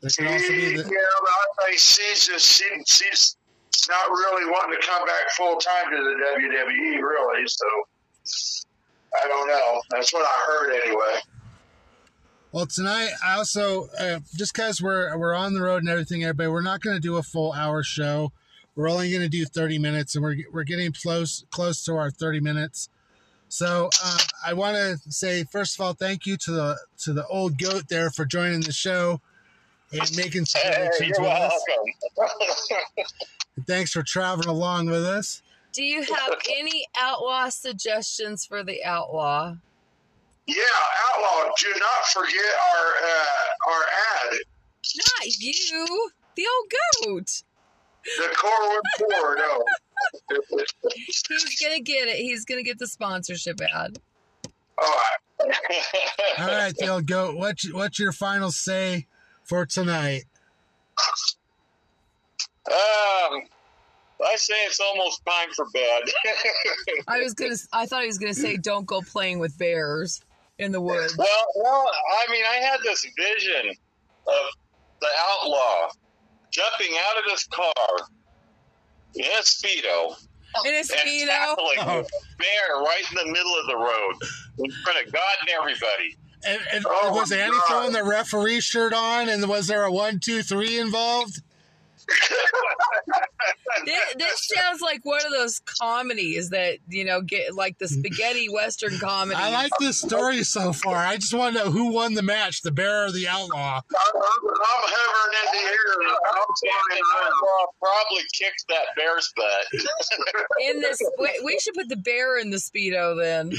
There 0.01 0.09
could 0.17 0.33
also 0.33 0.47
be 0.47 0.75
yeah, 0.75 0.83
but 0.83 0.89
I 0.89 1.67
think 1.67 1.79
she's 1.79 2.25
just 2.25 2.45
she, 2.45 2.65
she's 2.87 3.37
not 3.87 4.09
really 4.09 4.49
wanting 4.49 4.79
to 4.79 4.87
come 4.87 5.05
back 5.05 5.29
full 5.37 5.57
time 5.57 5.91
to 5.91 5.97
the 5.97 6.15
WWE, 6.39 7.01
really. 7.01 7.47
So 7.47 7.65
I 9.23 9.27
don't 9.27 9.47
know. 9.47 9.81
That's 9.91 10.11
what 10.11 10.25
I 10.25 10.45
heard 10.47 10.81
anyway. 10.83 11.19
Well, 12.51 12.65
tonight 12.65 13.11
I 13.23 13.37
also 13.37 13.87
uh, 13.99 14.19
just 14.35 14.53
because 14.53 14.81
we're 14.81 15.15
we're 15.17 15.35
on 15.35 15.53
the 15.53 15.61
road 15.61 15.83
and 15.83 15.89
everything, 15.89 16.23
everybody, 16.23 16.49
we're 16.49 16.61
not 16.61 16.81
going 16.81 16.95
to 16.95 17.01
do 17.01 17.17
a 17.17 17.23
full 17.23 17.53
hour 17.53 17.83
show. 17.83 18.31
We're 18.75 18.89
only 18.89 19.11
going 19.11 19.21
to 19.21 19.29
do 19.29 19.45
thirty 19.45 19.77
minutes, 19.77 20.15
and 20.15 20.23
we're 20.23 20.37
we're 20.51 20.63
getting 20.63 20.91
close 20.93 21.45
close 21.51 21.83
to 21.85 21.95
our 21.95 22.09
thirty 22.09 22.39
minutes. 22.39 22.89
So 23.49 23.89
uh, 24.03 24.17
I 24.45 24.53
want 24.53 24.77
to 24.77 24.97
say 25.11 25.43
first 25.43 25.79
of 25.79 25.85
all, 25.85 25.93
thank 25.93 26.25
you 26.25 26.37
to 26.37 26.51
the 26.51 26.77
to 27.03 27.13
the 27.13 27.25
old 27.27 27.59
goat 27.59 27.83
there 27.87 28.09
for 28.09 28.25
joining 28.25 28.61
the 28.61 28.73
show 28.73 29.21
and 29.93 30.15
making 30.15 30.45
some 30.45 30.61
Hey, 30.63 30.89
you're 30.99 31.09
with 31.09 31.19
us. 31.27 31.63
welcome. 32.17 33.07
And 33.57 33.67
thanks 33.67 33.91
for 33.91 34.03
traveling 34.03 34.47
along 34.47 34.87
with 34.87 35.03
us. 35.05 35.41
Do 35.73 35.83
you 35.83 36.01
have 36.03 36.33
any 36.49 36.85
outlaw 36.97 37.49
suggestions 37.49 38.45
for 38.45 38.63
the 38.63 38.83
outlaw? 38.83 39.55
Yeah, 40.47 40.55
Outlaw, 41.15 41.51
do 41.59 41.69
not 41.69 42.05
forget 42.11 42.43
our 42.73 42.85
uh, 43.03 43.71
our 43.71 43.81
ad, 44.25 44.37
Not 44.97 45.27
you, 45.39 46.11
the 46.35 46.45
old 46.47 46.71
goat. 47.17 47.43
the 48.17 48.35
Corwin 48.35 48.81
Ford. 48.97 49.37
No, 49.37 49.63
He's 50.95 51.59
gonna 51.61 51.79
get 51.79 52.07
it. 52.07 52.17
He's 52.17 52.43
gonna 52.43 52.63
get 52.63 52.79
the 52.79 52.87
sponsorship 52.87 53.61
ad. 53.61 53.99
all 54.77 54.85
right. 54.87 55.51
All 56.39 56.47
right, 56.47 56.75
the 56.77 56.87
old 56.87 57.05
goat. 57.05 57.37
What's 57.37 57.71
what's 57.71 57.99
your 57.99 58.11
final 58.11 58.51
say 58.51 59.07
for 59.51 59.65
tonight? 59.65 60.23
um, 62.69 63.41
I 64.23 64.35
say 64.37 64.53
it's 64.65 64.79
almost 64.79 65.21
time 65.27 65.49
for 65.53 65.65
bed. 65.73 66.03
I 67.09 67.19
was 67.19 67.33
gonna. 67.33 67.55
I 67.73 67.85
thought 67.85 68.01
he 68.03 68.07
was 68.07 68.17
gonna 68.17 68.33
say, 68.33 68.55
"Don't 68.55 68.85
go 68.85 69.01
playing 69.01 69.39
with 69.39 69.57
bears 69.57 70.21
in 70.57 70.71
the 70.71 70.79
woods." 70.79 71.17
well, 71.17 71.27
well, 71.55 71.85
I 72.27 72.31
mean, 72.31 72.45
I 72.49 72.63
had 72.63 72.79
this 72.81 73.05
vision 73.17 73.71
of 74.27 74.45
the 75.01 75.07
outlaw 75.19 75.89
jumping 76.51 76.95
out 77.09 77.25
of 77.25 77.29
his 77.31 77.43
car 77.47 78.07
in 79.15 79.25
a 79.25 79.41
speedo 79.41 80.15
In 80.65 80.75
a 80.75 80.77
and 80.77 80.87
tackling 80.87 81.79
Oh. 81.79 81.99
a 81.99 82.03
bear 82.37 82.81
right 82.83 83.03
in 83.11 83.27
the 83.27 83.33
middle 83.33 83.59
of 83.59 83.67
the 83.67 83.75
road 83.75 84.13
in 84.59 84.71
front 84.83 85.05
of 85.05 85.11
God 85.11 85.35
and 85.41 85.49
everybody. 85.49 86.15
And, 86.45 86.59
and 86.73 86.85
Oh, 86.87 87.13
was 87.13 87.31
Annie 87.31 87.51
God. 87.51 87.63
throwing 87.67 87.91
the 87.93 88.03
referee 88.03 88.61
shirt 88.61 88.93
on? 88.93 89.29
And 89.29 89.47
was 89.47 89.67
there 89.67 89.83
a 89.83 89.91
one, 89.91 90.19
two, 90.19 90.41
three 90.43 90.79
involved? 90.79 91.41
This, 93.85 93.99
this 94.17 94.47
sounds 94.55 94.81
like 94.81 94.99
one 95.03 95.25
of 95.25 95.31
those 95.31 95.59
comedies 95.79 96.49
that 96.49 96.77
you 96.87 97.03
know 97.05 97.21
get 97.21 97.55
like 97.55 97.77
the 97.79 97.87
spaghetti 97.87 98.47
western 98.49 98.99
comedy. 98.99 99.39
I 99.39 99.49
like 99.51 99.71
this 99.79 99.99
story 99.99 100.43
so 100.43 100.71
far. 100.73 100.97
I 100.97 101.15
just 101.15 101.33
want 101.33 101.55
to 101.55 101.63
know 101.65 101.71
who 101.71 101.91
won 101.91 102.13
the 102.13 102.21
match, 102.21 102.61
the 102.61 102.71
bear 102.71 103.05
or 103.05 103.11
the 103.11 103.27
outlaw. 103.27 103.77
I'm, 103.79 104.15
I'm, 104.15 104.21
I'm 104.21 104.61
hovering 104.61 105.33
in 105.41 105.51
the 105.53 105.63
air. 105.71 105.93
I'm 106.03 106.43
And 106.61 106.99
the 106.99 107.03
outlaw 107.23 107.71
probably 107.79 108.23
kicked 108.33 108.65
that 108.69 108.85
bear's 108.95 109.33
butt. 109.35 109.65
in 110.69 110.81
this. 110.81 110.99
We, 111.17 111.41
we 111.43 111.59
should 111.59 111.73
put 111.73 111.89
the 111.89 111.97
bear 111.97 112.37
in 112.37 112.51
the 112.51 112.57
speedo 112.57 113.17
then. 113.19 113.53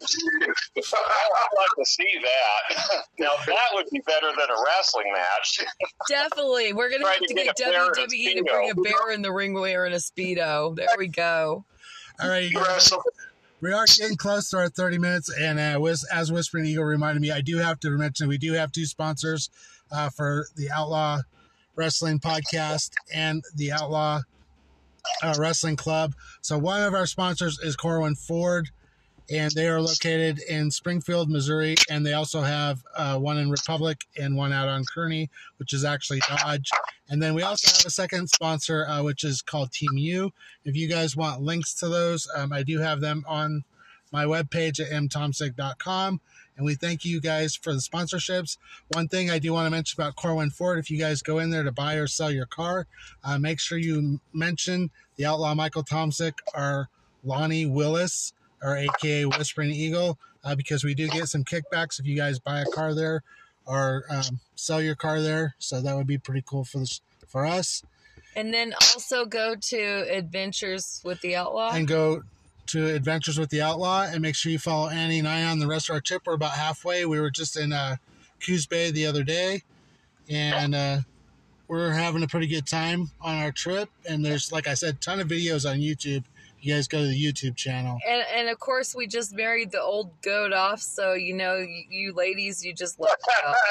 I'd 0.00 1.56
like 1.56 1.74
to 1.78 1.84
see 1.84 2.12
that. 2.22 3.02
Now 3.18 3.30
that 3.46 3.68
would 3.74 3.86
be 3.90 4.00
better 4.06 4.28
than 4.28 4.48
a 4.48 4.62
wrestling 4.64 5.12
match. 5.12 5.60
Definitely, 6.08 6.72
we're 6.72 6.88
gonna 6.88 7.02
Try 7.02 7.12
have 7.14 7.20
to 7.22 7.26
to 7.26 7.34
get 7.34 7.56
get 7.56 7.68
a 7.68 7.70
bear 7.72 7.84
in 7.84 7.90
a 7.90 8.06
WWE 8.06 8.34
to 8.36 8.44
bring 8.44 8.70
a 8.70 8.74
bear 8.76 9.10
in 9.12 9.22
the 9.22 9.32
ring 9.32 9.54
wearing 9.54 9.92
a 9.92 9.96
speedo. 9.96 10.76
There 10.76 10.86
we 10.96 11.08
go. 11.08 11.64
All 12.22 12.28
right, 12.28 12.44
you 12.48 12.54
guys, 12.54 12.66
Wrestle. 12.68 13.02
we 13.60 13.72
are 13.72 13.86
getting 13.86 14.16
close 14.16 14.50
to 14.50 14.58
our 14.58 14.68
30 14.68 14.98
minutes. 14.98 15.30
And 15.36 15.58
uh, 15.58 15.78
Whis- 15.80 16.06
as 16.12 16.30
Whispering 16.30 16.66
Eagle 16.66 16.84
reminded 16.84 17.20
me, 17.20 17.32
I 17.32 17.40
do 17.40 17.58
have 17.58 17.80
to 17.80 17.90
mention 17.90 18.28
we 18.28 18.38
do 18.38 18.52
have 18.52 18.70
two 18.70 18.86
sponsors 18.86 19.50
uh, 19.90 20.08
for 20.10 20.46
the 20.54 20.70
Outlaw 20.70 21.18
Wrestling 21.74 22.20
Podcast 22.20 22.90
and 23.12 23.42
the 23.56 23.72
Outlaw 23.72 24.20
uh, 25.24 25.34
Wrestling 25.38 25.74
Club. 25.76 26.14
So 26.40 26.56
one 26.56 26.82
of 26.82 26.94
our 26.94 27.06
sponsors 27.06 27.58
is 27.58 27.74
Corwin 27.74 28.14
Ford. 28.14 28.68
And 29.30 29.50
they 29.52 29.68
are 29.68 29.80
located 29.80 30.38
in 30.48 30.70
Springfield, 30.70 31.28
Missouri, 31.28 31.76
and 31.90 32.04
they 32.04 32.14
also 32.14 32.40
have 32.40 32.82
uh, 32.96 33.18
one 33.18 33.36
in 33.36 33.50
Republic 33.50 34.06
and 34.18 34.36
one 34.36 34.52
out 34.52 34.68
on 34.68 34.84
Kearney, 34.92 35.28
which 35.58 35.74
is 35.74 35.84
actually 35.84 36.20
Dodge. 36.20 36.70
And 37.10 37.22
then 37.22 37.34
we 37.34 37.42
also 37.42 37.70
have 37.76 37.86
a 37.86 37.90
second 37.90 38.28
sponsor, 38.28 38.86
uh, 38.86 39.02
which 39.02 39.24
is 39.24 39.42
called 39.42 39.72
Team 39.72 39.96
U. 39.96 40.32
If 40.64 40.76
you 40.76 40.88
guys 40.88 41.16
want 41.16 41.42
links 41.42 41.74
to 41.74 41.88
those, 41.88 42.28
um, 42.36 42.52
I 42.52 42.62
do 42.62 42.78
have 42.78 43.00
them 43.00 43.24
on 43.26 43.64
my 44.12 44.24
webpage 44.24 44.80
at 44.80 44.90
mtomsick.com. 44.90 46.20
And 46.56 46.66
we 46.66 46.74
thank 46.74 47.04
you 47.04 47.20
guys 47.20 47.54
for 47.54 47.72
the 47.72 47.78
sponsorships. 47.78 48.58
One 48.88 49.06
thing 49.06 49.30
I 49.30 49.38
do 49.38 49.52
want 49.52 49.66
to 49.66 49.70
mention 49.70 50.00
about 50.00 50.16
Corwin 50.16 50.50
Ford 50.50 50.78
if 50.78 50.90
you 50.90 50.98
guys 50.98 51.22
go 51.22 51.38
in 51.38 51.50
there 51.50 51.62
to 51.62 51.70
buy 51.70 51.94
or 51.94 52.08
sell 52.08 52.32
your 52.32 52.46
car, 52.46 52.86
uh, 53.22 53.38
make 53.38 53.60
sure 53.60 53.78
you 53.78 54.20
mention 54.32 54.90
the 55.16 55.24
outlaw 55.24 55.54
Michael 55.54 55.84
Tomsik 55.84 56.34
or 56.54 56.88
Lonnie 57.22 57.66
Willis 57.66 58.32
or 58.62 58.76
AKA 58.76 59.26
Whispering 59.26 59.70
Eagle 59.70 60.18
uh, 60.44 60.54
because 60.54 60.84
we 60.84 60.94
do 60.94 61.08
get 61.08 61.28
some 61.28 61.44
kickbacks 61.44 61.98
if 61.98 62.06
you 62.06 62.16
guys 62.16 62.38
buy 62.38 62.60
a 62.60 62.66
car 62.66 62.94
there 62.94 63.22
or 63.66 64.04
um, 64.10 64.40
sell 64.56 64.80
your 64.80 64.94
car 64.94 65.20
there. 65.20 65.54
So 65.58 65.80
that 65.80 65.96
would 65.96 66.06
be 66.06 66.18
pretty 66.18 66.42
cool 66.46 66.64
for 66.64 66.78
this, 66.78 67.00
for 67.26 67.44
us. 67.44 67.82
And 68.34 68.52
then 68.54 68.72
also 68.74 69.24
go 69.26 69.54
to 69.54 69.78
Adventures 70.10 71.00
with 71.04 71.20
the 71.20 71.36
Outlaw. 71.36 71.72
and 71.72 71.86
go 71.86 72.22
to 72.68 72.86
Adventures 72.94 73.38
with 73.38 73.50
the 73.50 73.62
Outlaw, 73.62 74.02
and 74.02 74.20
make 74.20 74.34
sure 74.34 74.52
you 74.52 74.58
follow 74.58 74.88
Annie 74.88 75.18
and 75.18 75.26
I 75.26 75.44
on 75.44 75.58
the 75.58 75.66
rest 75.66 75.88
of 75.88 75.94
our 75.94 76.00
trip. 76.00 76.22
We're 76.26 76.34
about 76.34 76.52
halfway. 76.52 77.04
We 77.06 77.18
were 77.18 77.30
just 77.30 77.56
in 77.56 77.72
uh, 77.72 77.96
Coos 78.44 78.66
Bay 78.66 78.90
the 78.90 79.06
other 79.06 79.24
day, 79.24 79.62
and 80.28 80.74
uh, 80.74 80.98
we're 81.66 81.90
having 81.90 82.22
a 82.22 82.28
pretty 82.28 82.46
good 82.46 82.66
time 82.66 83.10
on 83.20 83.36
our 83.36 83.52
trip. 83.52 83.88
And 84.08 84.24
there's, 84.24 84.52
like 84.52 84.68
I 84.68 84.74
said, 84.74 85.00
ton 85.00 85.18
of 85.18 85.28
videos 85.28 85.68
on 85.68 85.78
YouTube. 85.78 86.24
You 86.60 86.74
guys 86.74 86.88
go 86.88 86.98
to 86.98 87.06
the 87.06 87.14
YouTube 87.24 87.56
channel. 87.56 87.98
And 88.06 88.24
and 88.34 88.48
of 88.48 88.58
course 88.58 88.94
we 88.94 89.06
just 89.06 89.34
married 89.34 89.70
the 89.70 89.80
old 89.80 90.10
goat 90.22 90.52
off, 90.52 90.80
so 90.80 91.12
you 91.14 91.34
know 91.34 91.56
you, 91.56 91.84
you 91.90 92.12
ladies 92.12 92.64
you 92.64 92.74
just 92.74 92.98
left 93.00 93.22
out. 93.44 93.54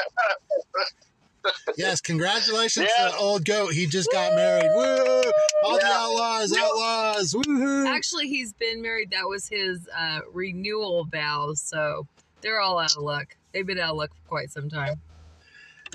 Yes, 1.78 2.02
congratulations 2.02 2.90
Yeah. 2.98 3.06
to 3.06 3.12
the 3.14 3.18
old 3.20 3.46
goat. 3.46 3.72
He 3.74 3.86
just 3.86 4.12
got 4.12 4.34
married. 4.36 4.70
Woo! 4.76 5.32
All 5.64 5.78
the 5.80 5.86
outlaws, 5.86 6.54
outlaws. 6.58 7.34
Woohoo! 7.34 7.88
Actually, 7.88 8.28
he's 8.28 8.52
been 8.52 8.82
married. 8.82 9.12
That 9.12 9.30
was 9.30 9.48
his 9.48 9.88
uh, 9.98 10.22
renewal 10.34 11.06
vows, 11.06 11.62
so 11.62 12.06
they're 12.42 12.60
all 12.60 12.80
out 12.80 12.98
of 12.98 13.04
luck. 13.04 13.38
They've 13.54 13.66
been 13.66 13.80
out 13.80 13.92
of 13.92 13.98
luck 13.98 14.10
for 14.14 14.28
quite 14.28 14.52
some 14.52 14.70
time. 14.70 15.00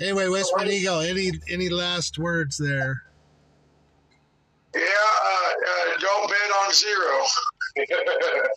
Anyway, 0.01 0.27
Whisper 0.27 0.65
Eagle, 0.65 1.01
any 1.01 1.31
any 1.47 1.69
last 1.69 2.17
words 2.17 2.57
there? 2.57 3.03
Yeah, 4.75 4.81
uh, 4.81 5.49
uh, 5.67 5.99
don't 5.99 6.29
bet 6.29 6.51
on 6.65 6.73
zero. 6.73 7.25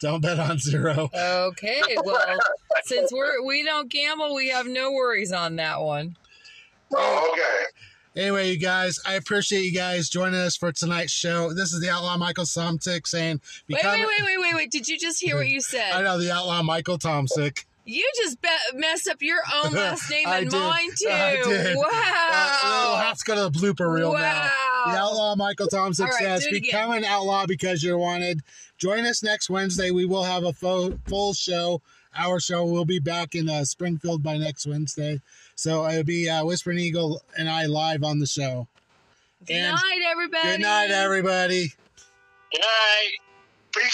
Don't 0.00 0.20
bet 0.20 0.38
on 0.38 0.58
zero. 0.58 1.08
Okay, 1.14 1.80
well, 2.04 2.36
since 2.82 3.12
we're 3.12 3.42
we 3.46 3.64
don't 3.64 3.88
gamble, 3.88 4.34
we 4.34 4.48
have 4.48 4.66
no 4.66 4.92
worries 4.92 5.32
on 5.32 5.56
that 5.56 5.80
one. 5.80 6.16
oh, 6.94 7.30
okay. 7.32 8.20
Anyway, 8.20 8.50
you 8.50 8.58
guys, 8.58 9.00
I 9.06 9.14
appreciate 9.14 9.62
you 9.62 9.72
guys 9.72 10.08
joining 10.08 10.38
us 10.38 10.56
for 10.56 10.70
tonight's 10.72 11.12
show. 11.12 11.52
This 11.52 11.72
is 11.72 11.80
the 11.80 11.90
Outlaw 11.90 12.16
Michael 12.16 12.44
Somsick 12.44 13.06
saying, 13.06 13.40
Wait, 13.68 13.76
become, 13.78 13.98
wait, 14.00 14.06
wait, 14.06 14.24
wait, 14.24 14.40
wait, 14.40 14.54
wait! 14.54 14.70
Did 14.70 14.88
you 14.88 14.98
just 14.98 15.20
hear 15.22 15.36
what 15.36 15.48
you 15.48 15.60
said? 15.60 15.92
I 15.92 16.02
know 16.02 16.18
the 16.18 16.30
Outlaw 16.30 16.62
Michael 16.62 16.98
Tomsik. 16.98 17.64
You 17.86 18.10
just 18.16 18.40
be- 18.40 18.48
messed 18.78 19.08
up 19.08 19.20
your 19.20 19.40
own 19.62 19.72
last 19.74 20.08
name 20.10 20.26
I 20.26 20.38
and 20.38 20.50
did. 20.50 20.58
mine 20.58 20.88
too. 20.98 21.08
I 21.10 21.36
did. 21.44 21.66
Uh, 21.66 21.72
we'll 21.74 21.82
Wow! 21.90 23.00
have 23.04 23.18
to 23.18 23.24
go 23.24 23.34
to 23.34 23.40
the 23.42 23.50
blooper 23.50 23.92
reel 23.92 24.12
now. 24.12 24.18
wow! 24.18 24.82
The 24.92 24.98
Outlaw 24.98 25.36
Michael 25.36 25.66
Tomsik 25.68 26.00
All 26.00 26.06
right, 26.06 26.14
says, 26.18 26.42
do 26.44 26.48
it 26.48 26.58
again. 26.58 26.62
become 26.62 26.90
an 26.92 27.04
outlaw 27.04 27.44
because 27.46 27.82
you're 27.82 27.98
wanted. 27.98 28.40
Join 28.78 29.04
us 29.06 29.22
next 29.22 29.50
Wednesday. 29.50 29.90
We 29.90 30.04
will 30.06 30.24
have 30.24 30.44
a 30.44 30.52
full, 30.52 30.98
full 31.06 31.34
show. 31.34 31.80
Our 32.16 32.38
show 32.40 32.64
will 32.64 32.84
be 32.84 33.00
back 33.00 33.34
in 33.34 33.48
uh, 33.48 33.64
Springfield 33.64 34.22
by 34.22 34.36
next 34.38 34.66
Wednesday. 34.66 35.20
So 35.56 35.86
it'll 35.88 36.04
be 36.04 36.28
uh, 36.28 36.44
Whispering 36.44 36.78
Eagle 36.78 37.20
and 37.36 37.48
I 37.48 37.66
live 37.66 38.02
on 38.04 38.18
the 38.18 38.26
show. 38.26 38.66
Good 39.46 39.54
And 39.56 39.72
night, 39.76 40.00
everybody. 40.10 40.48
Good 40.48 40.60
night, 40.60 40.90
everybody. 40.90 41.72
Good 42.52 42.60
night. 42.60 43.10
Become 43.74 43.90